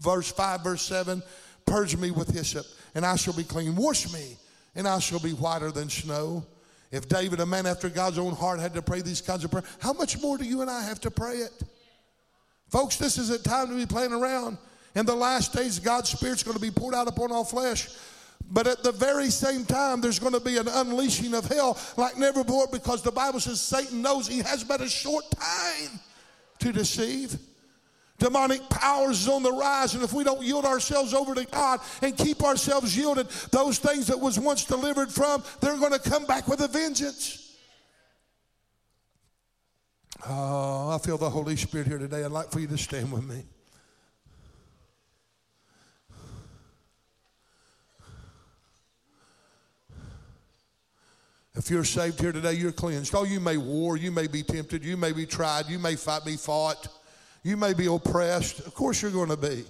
[0.00, 1.22] verse 5, verse 7
[1.66, 3.76] Purge me with hyssop, and I shall be clean.
[3.76, 4.36] Wash me,
[4.74, 6.44] and I shall be whiter than snow.
[6.90, 9.68] If David, a man after God's own heart, had to pray these kinds of prayers,
[9.80, 11.62] how much more do you and I have to pray it?
[12.70, 14.56] Folks, this is a time to be playing around.
[14.94, 17.88] In the last days, God's Spirit's going to be poured out upon all flesh.
[18.50, 22.16] But at the very same time, there's going to be an unleashing of hell like
[22.16, 26.00] never before because the Bible says Satan knows he has but a short time
[26.58, 27.38] to deceive.
[28.18, 31.80] Demonic powers is on the rise, and if we don't yield ourselves over to God
[32.02, 36.26] and keep ourselves yielded, those things that was once delivered from, they're going to come
[36.26, 37.56] back with a vengeance.
[40.28, 42.24] Oh, I feel the Holy Spirit here today.
[42.24, 43.44] I'd like for you to stand with me.
[51.54, 53.14] If you're saved here today, you're cleansed.
[53.14, 56.24] Oh, you may war, you may be tempted, you may be tried, you may fight,
[56.24, 56.88] be fought,
[57.42, 58.60] you may be oppressed.
[58.60, 59.64] Of course, you're going to be.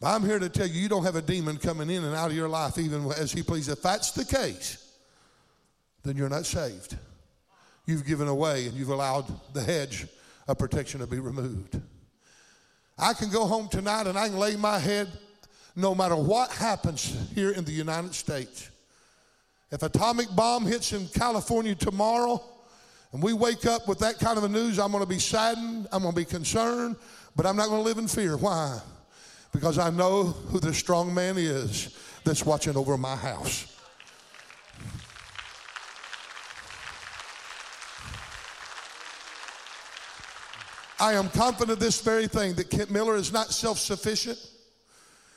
[0.00, 2.30] But I'm here to tell you, you don't have a demon coming in and out
[2.30, 3.70] of your life even as he pleases.
[3.70, 4.92] If that's the case,
[6.02, 6.96] then you're not saved.
[7.86, 10.06] You've given away and you've allowed the hedge
[10.48, 11.80] of protection to be removed.
[12.98, 15.08] I can go home tonight and I can lay my head
[15.76, 18.70] no matter what happens here in the United States.
[19.70, 22.42] If atomic bomb hits in California tomorrow
[23.12, 25.86] and we wake up with that kind of a news, I'm going to be saddened,
[25.92, 26.96] I'm going to be concerned,
[27.36, 28.36] but I'm not going to live in fear.
[28.36, 28.80] Why?
[29.52, 33.75] Because I know who the strong man is that's watching over my house.
[40.98, 44.38] I am confident of this very thing that Kent Miller is not self sufficient.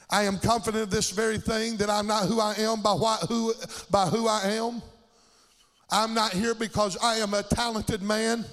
[0.10, 3.22] I am confident of this very thing that I'm not who I am by, what,
[3.24, 3.54] who,
[3.92, 4.82] by who I am.
[5.92, 8.46] I'm not here because I am a talented man.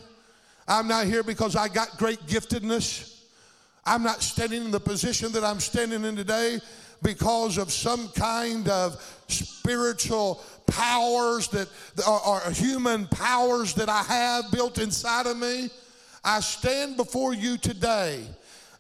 [0.69, 3.23] I'm not here because I got great giftedness.
[3.85, 6.61] I'm not standing in the position that I'm standing in today
[7.03, 11.69] because of some kind of spiritual powers that
[12.07, 15.71] are human powers that I have built inside of me.
[16.27, 18.21] I stand before you today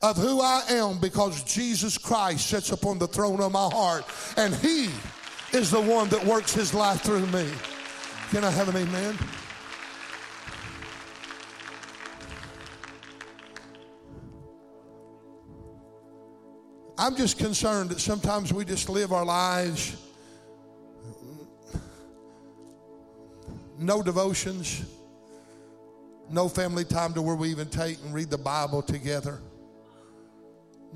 [0.02, 4.04] of who I am because Jesus Christ sits upon the throne of my heart
[4.36, 4.90] and He
[5.52, 7.48] is the one that works His life through me.
[8.30, 9.16] Can I have an amen?
[16.98, 19.96] I'm just concerned that sometimes we just live our lives,
[23.78, 24.84] no devotions,
[26.30, 29.40] no family time to where we even take and read the Bible together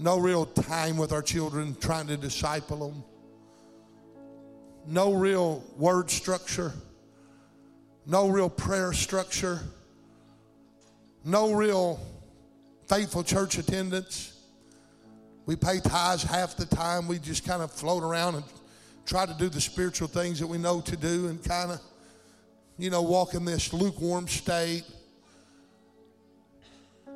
[0.00, 3.04] no real time with our children trying to disciple them,
[4.86, 6.72] no real word structure,
[8.06, 9.60] no real prayer structure,
[11.24, 12.00] no real
[12.88, 14.36] faithful church attendance.
[15.44, 17.06] We pay tithes half the time.
[17.06, 18.44] We just kind of float around and
[19.04, 21.80] try to do the spiritual things that we know to do and kind of,
[22.78, 24.84] you know, walk in this lukewarm state.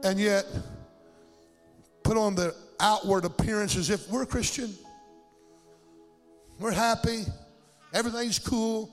[0.05, 0.44] And yet,
[2.02, 4.72] put on the outward appearance as if we're Christian.
[6.61, 7.24] We're happy.
[7.92, 8.90] Everything's cool.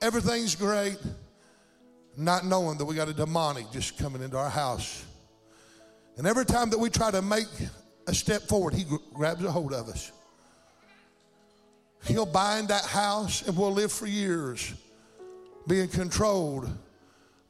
[0.00, 0.96] Everything's great.
[2.16, 5.04] Not knowing that we got a demonic just coming into our house.
[6.16, 7.46] And every time that we try to make
[8.06, 10.12] a step forward, he grabs a hold of us.
[12.04, 14.74] He'll bind that house and we'll live for years
[15.68, 16.68] being controlled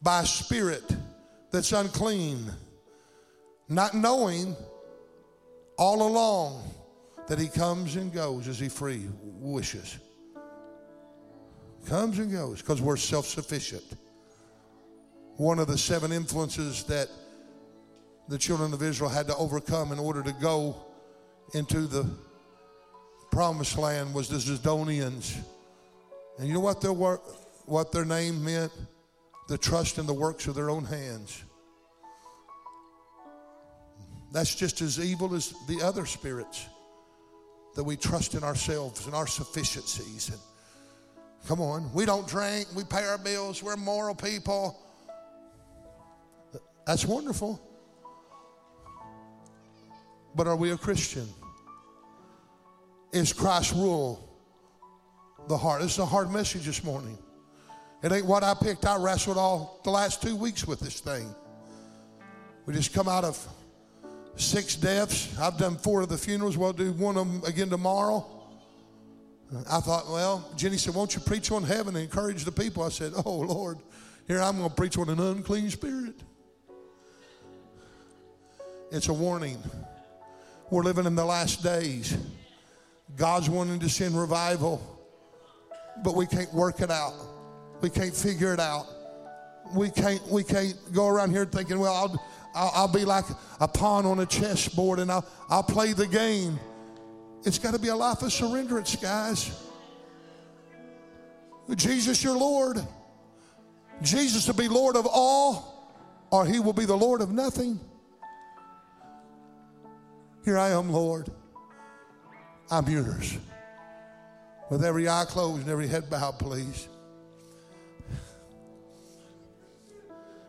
[0.03, 0.85] by a spirit
[1.51, 2.51] that's unclean,
[3.69, 4.57] not knowing
[5.79, 6.63] all along
[7.29, 9.99] that he comes and goes as he free wishes.
[11.87, 13.85] Comes and goes because we're self sufficient.
[15.37, 17.09] One of the seven influences that
[18.29, 20.77] the children of Israel had to overcome in order to go
[21.55, 22.09] into the
[23.31, 25.39] promised land was the Zidonians.
[26.39, 27.23] And you know what their, work,
[27.67, 28.73] what their name meant?
[29.49, 31.43] The trust in the works of their own hands.
[34.33, 36.67] That's just as evil as the other spirits
[37.75, 40.31] that we trust in ourselves and our sufficiencies.
[40.31, 40.39] And
[41.47, 44.79] come on, we don't drink, we pay our bills, we're moral people.
[46.87, 47.61] That's wonderful.
[50.35, 51.29] But are we a Christian?
[53.13, 54.29] Is Christ rule
[55.47, 55.83] the heart?
[55.83, 57.19] This is a hard message this morning.
[58.03, 58.87] It ain't what I picked.
[58.87, 61.35] I wrestled all the last two weeks with this thing.
[62.65, 63.47] We just come out of
[64.37, 65.37] six deaths.
[65.39, 66.57] I've done four of the funerals.
[66.57, 68.27] We'll do one of them again tomorrow.
[69.71, 72.83] I thought, well, Jenny said, won't you preach on heaven and encourage the people?
[72.83, 73.79] I said, oh, Lord,
[74.27, 76.15] here I'm going to preach on an unclean spirit.
[78.91, 79.59] It's a warning.
[80.71, 82.17] We're living in the last days.
[83.17, 84.81] God's wanting to send revival,
[86.03, 87.15] but we can't work it out.
[87.83, 88.87] We can't figure it out.
[89.75, 93.25] We can't, we can't go around here thinking, well, I'll, I'll, I'll be like
[93.61, 96.59] a pawn on a chessboard and I'll, I'll play the game.
[97.45, 99.59] It's got to be a life of surrenderance, guys.
[101.75, 102.79] Jesus, your Lord.
[104.03, 105.95] Jesus to be Lord of all,
[106.31, 107.79] or he will be the Lord of nothing.
[110.45, 111.31] Here I am, Lord.
[112.71, 113.39] I'm yours.
[114.71, 116.89] With every eye closed and every head bowed, please.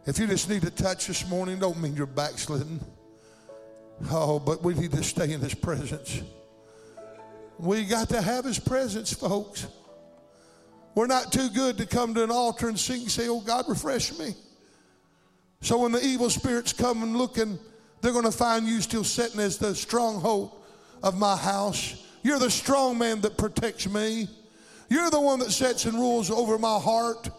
[0.05, 2.81] If you just need a touch this morning, don't mean you're backslidden.
[4.11, 6.21] Oh, but we need to stay in His presence.
[7.57, 9.65] We got to have His presence, folks.
[10.93, 13.65] We're not too good to come to an altar and sing, and say, Oh, God,
[13.69, 14.35] refresh me.
[15.61, 17.57] So when the evil spirits come and looking,
[18.01, 20.51] they're going to find you still sitting as the stronghold
[21.01, 22.05] of my house.
[22.23, 24.27] You're the strong man that protects me.
[24.89, 27.29] You're the one that sets and rules over my heart.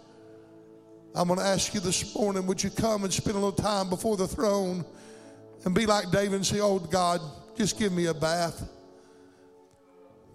[1.14, 3.88] I'm going to ask you this morning would you come and spend a little time
[3.88, 4.84] before the throne
[5.64, 7.20] and be like David and say, Oh, God,
[7.56, 8.68] just give me a bath.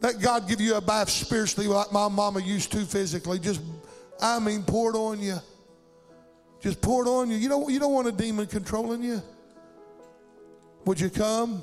[0.01, 3.39] Let God give you a bath spiritually like my mama used to physically.
[3.39, 3.61] Just,
[4.21, 5.37] I mean, pour it on you.
[6.61, 7.35] Just pour it on you.
[7.35, 9.21] You don't, you don't want a demon controlling you.
[10.85, 11.61] Would you come?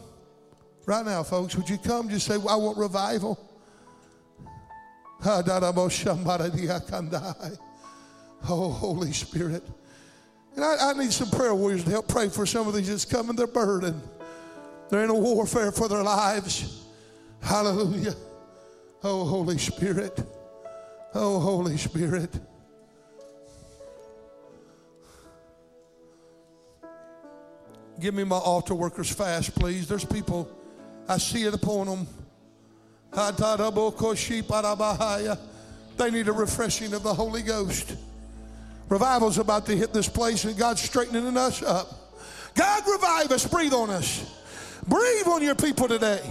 [0.84, 2.10] Right now, folks, would you come?
[2.10, 3.42] Just say, I want revival.
[8.48, 9.64] Oh, Holy Spirit.
[10.54, 13.04] And I, I, need some prayer warriors to help pray for some of these that's
[13.04, 13.36] coming.
[13.36, 14.00] They're burdened.
[14.88, 16.86] They're in a warfare for their lives.
[17.42, 18.14] Hallelujah.
[19.02, 20.22] Oh, Holy Spirit.
[21.14, 22.30] Oh, Holy Spirit.
[27.98, 29.88] Give me my altar workers fast, please.
[29.88, 30.50] There's people,
[31.08, 32.06] I see it upon them.
[35.96, 37.96] They need a refreshing of the Holy Ghost.
[38.88, 41.88] Revival's about to hit this place, and God's straightening us up.
[42.54, 43.46] God, revive us.
[43.46, 44.24] Breathe on us.
[44.86, 46.22] Breathe on your people today.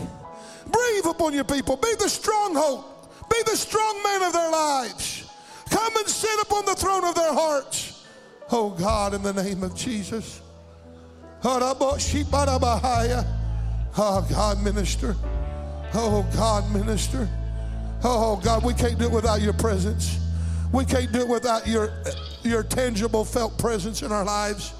[0.66, 1.76] Breathe upon your people.
[1.78, 2.86] Be the stronghold.
[3.30, 5.30] Be the strong man of their lives.
[5.70, 8.06] Come and sit upon the throne of their hearts.
[8.52, 10.42] Oh God, in the name of Jesus.
[11.44, 11.60] Oh
[14.34, 15.16] God, minister.
[15.94, 17.30] Oh God, minister.
[18.04, 20.20] Oh God, we can't do it without your presence.
[20.72, 21.92] We can't do it without your,
[22.46, 24.74] your tangible, felt presence in our lives.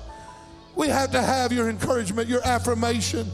[0.76, 3.28] We have to have your encouragement, your affirmation.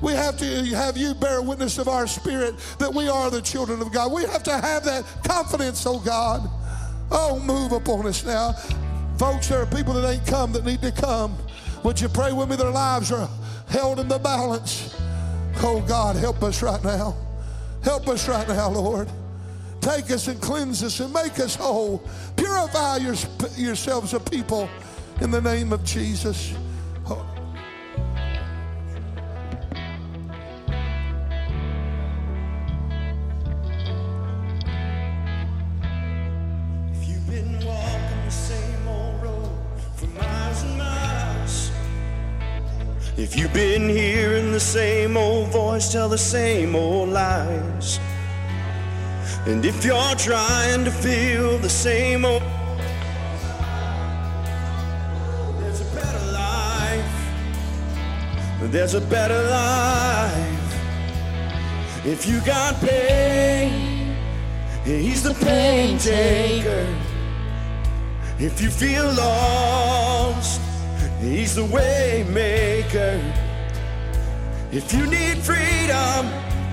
[0.00, 3.80] We have to have you bear witness of our spirit that we are the children
[3.80, 4.12] of God.
[4.12, 6.48] We have to have that confidence, oh God.
[7.10, 8.52] Oh, move upon us now.
[9.18, 11.36] Folks, there are people that ain't come that need to come.
[11.84, 12.56] Would you pray with me?
[12.56, 13.28] Their lives are
[13.68, 14.94] held in the balance.
[15.62, 17.16] Oh God, help us right now.
[17.82, 19.08] Help us right now, Lord.
[19.84, 22.02] Take us and cleanse us and make us whole.
[22.36, 23.14] Purify your,
[23.54, 24.66] yourselves a people
[25.20, 26.54] in the name of Jesus.
[43.16, 48.00] If you've been hearing the same old voice tell the same old lies,
[49.46, 52.42] and if you're trying to feel the same old,
[55.60, 57.14] there's a better life.
[58.72, 60.46] There's a better life.
[62.06, 64.16] If you got pain,
[64.84, 66.86] he's the pain taker.
[68.38, 70.60] If you feel lost,
[71.24, 73.18] He's the way maker.
[74.70, 76.28] If you need freedom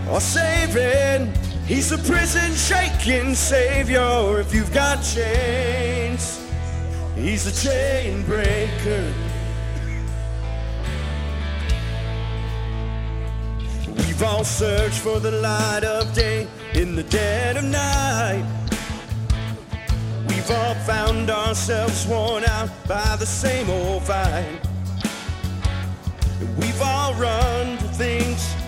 [0.10, 1.32] or saving,
[1.72, 4.42] He's the prison shaking savior.
[4.42, 6.46] If you've got chains,
[7.16, 9.14] He's the chain breaker.
[13.88, 18.44] We've all searched for the light of day in the dead of night.
[20.28, 24.60] We've all found ourselves worn out by the same old fight.
[26.58, 28.61] We've all run to things.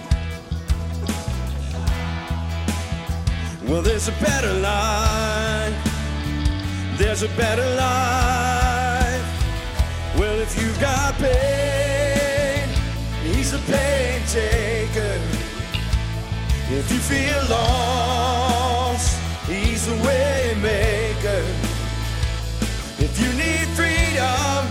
[3.68, 5.74] Well, there's a better life.
[6.98, 9.24] There's a better life.
[10.20, 12.68] Well, if you've got pain,
[13.24, 15.20] he's a pain taker.
[16.70, 21.46] If you feel lost, he's a way maker.
[23.00, 24.68] If you need freedom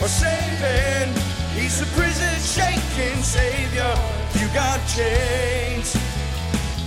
[0.00, 1.12] or saving,
[1.52, 3.94] he's a prison shaking Savior.
[4.38, 5.55] You got chains.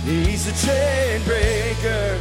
[0.04, 2.18] He's a chain breaker.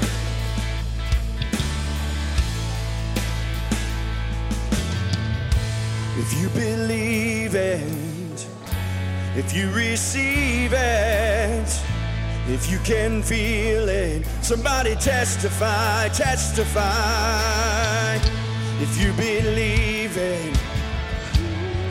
[6.18, 8.48] If you believe it,
[9.38, 11.82] if you receive it,
[12.50, 16.80] if you can feel it, somebody testify, testify.
[18.82, 20.60] If you believe it,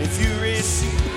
[0.01, 1.08] if you receive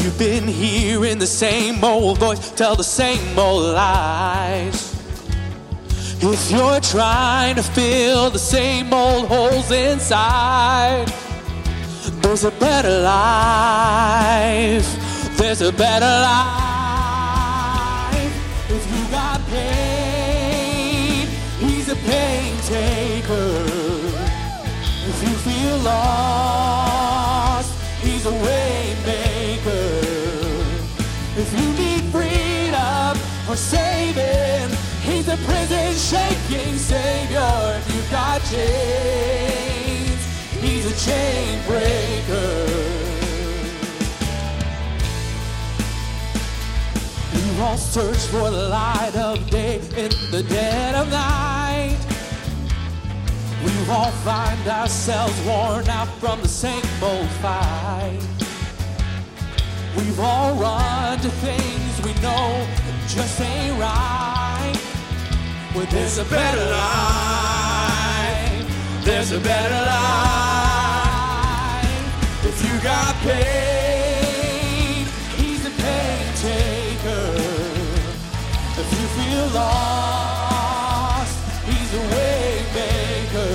[0.00, 4.94] you've been hearing the same old voice tell the same old lies,
[6.22, 11.06] if you're trying to fill the same old holes inside,
[12.22, 14.86] there's a better life.
[15.36, 16.50] There's a better life.
[18.68, 21.26] If you got pain,
[21.58, 23.64] he's a pain taker.
[25.08, 26.29] If you feel lost,
[33.50, 37.78] freedom or saving, he's a prison shaking savior.
[37.78, 40.20] If you got chains,
[40.60, 42.66] he's a chain breaker.
[47.34, 51.98] We all search for the light of day in the dead of night.
[53.64, 58.20] We all find ourselves worn out from the same old fight.
[59.96, 62.66] We've all run to things we know
[63.14, 64.72] just ain't right.
[65.74, 68.66] Well, there's a better life.
[69.04, 70.30] There's a better life.
[72.44, 75.06] If you got pain,
[75.36, 77.34] He's a pain taker.
[78.78, 81.36] If you feel lost,
[81.66, 83.54] he's a way maker.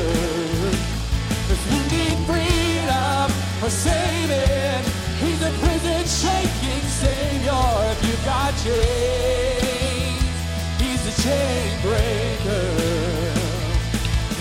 [1.53, 3.31] If you need freedom
[3.63, 4.83] or saving,
[5.23, 7.65] he's a prison shaking savior.
[7.91, 9.44] If you've got chain
[11.85, 12.67] breaker.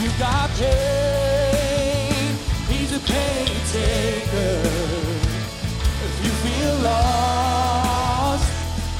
[0.00, 2.36] You've got pain,
[2.72, 4.56] he's a pain taker.
[6.06, 8.48] If you feel lost,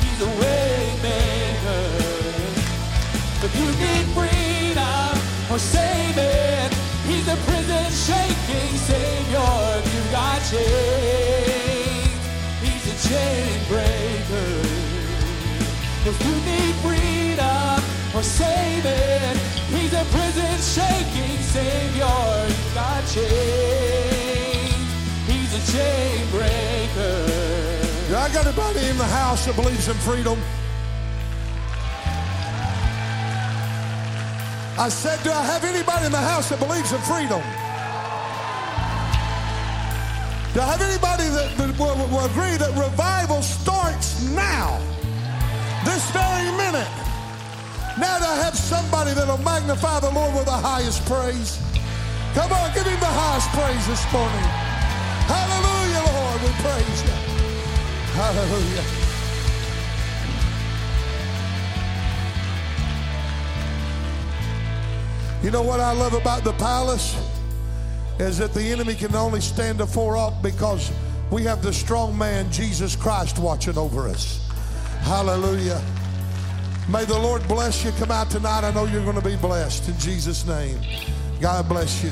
[0.03, 0.77] he's a way
[1.09, 1.87] maker.
[3.47, 5.13] If you need freedom
[5.51, 6.71] or saving,
[7.09, 9.57] he's a prison shaking savior.
[9.91, 12.23] You've got chains,
[12.65, 14.53] he's a chain breaker.
[16.11, 17.14] If you need freedom
[18.25, 19.37] saving,
[19.69, 22.49] he's a prison shaking savior.
[22.49, 24.75] You've got chains,
[25.29, 27.55] he's a chain breaker.
[28.17, 30.39] I got anybody in the house that believes in freedom?
[34.77, 37.43] I said, do I have anybody in the house that believes in freedom?
[40.53, 44.79] Do I have anybody that, that will, will agree that revival starts now?
[45.85, 46.87] This very minute.
[47.99, 51.59] Now I have somebody that'll magnify the Lord with the highest praise?
[52.35, 54.43] Come on, give him the highest praise this morning.
[55.31, 57.15] Hallelujah, Lord, we praise you.
[58.19, 59.05] Hallelujah.
[65.45, 67.17] You know what I love about the palace?
[68.19, 70.91] Is that the enemy can only stand afar off because
[71.31, 74.49] we have the strong man, Jesus Christ, watching over us.
[75.03, 75.81] Hallelujah.
[76.89, 77.93] May the Lord bless you.
[77.93, 78.65] Come out tonight.
[78.65, 80.79] I know you're going to be blessed in Jesus' name.
[81.41, 82.11] God bless you.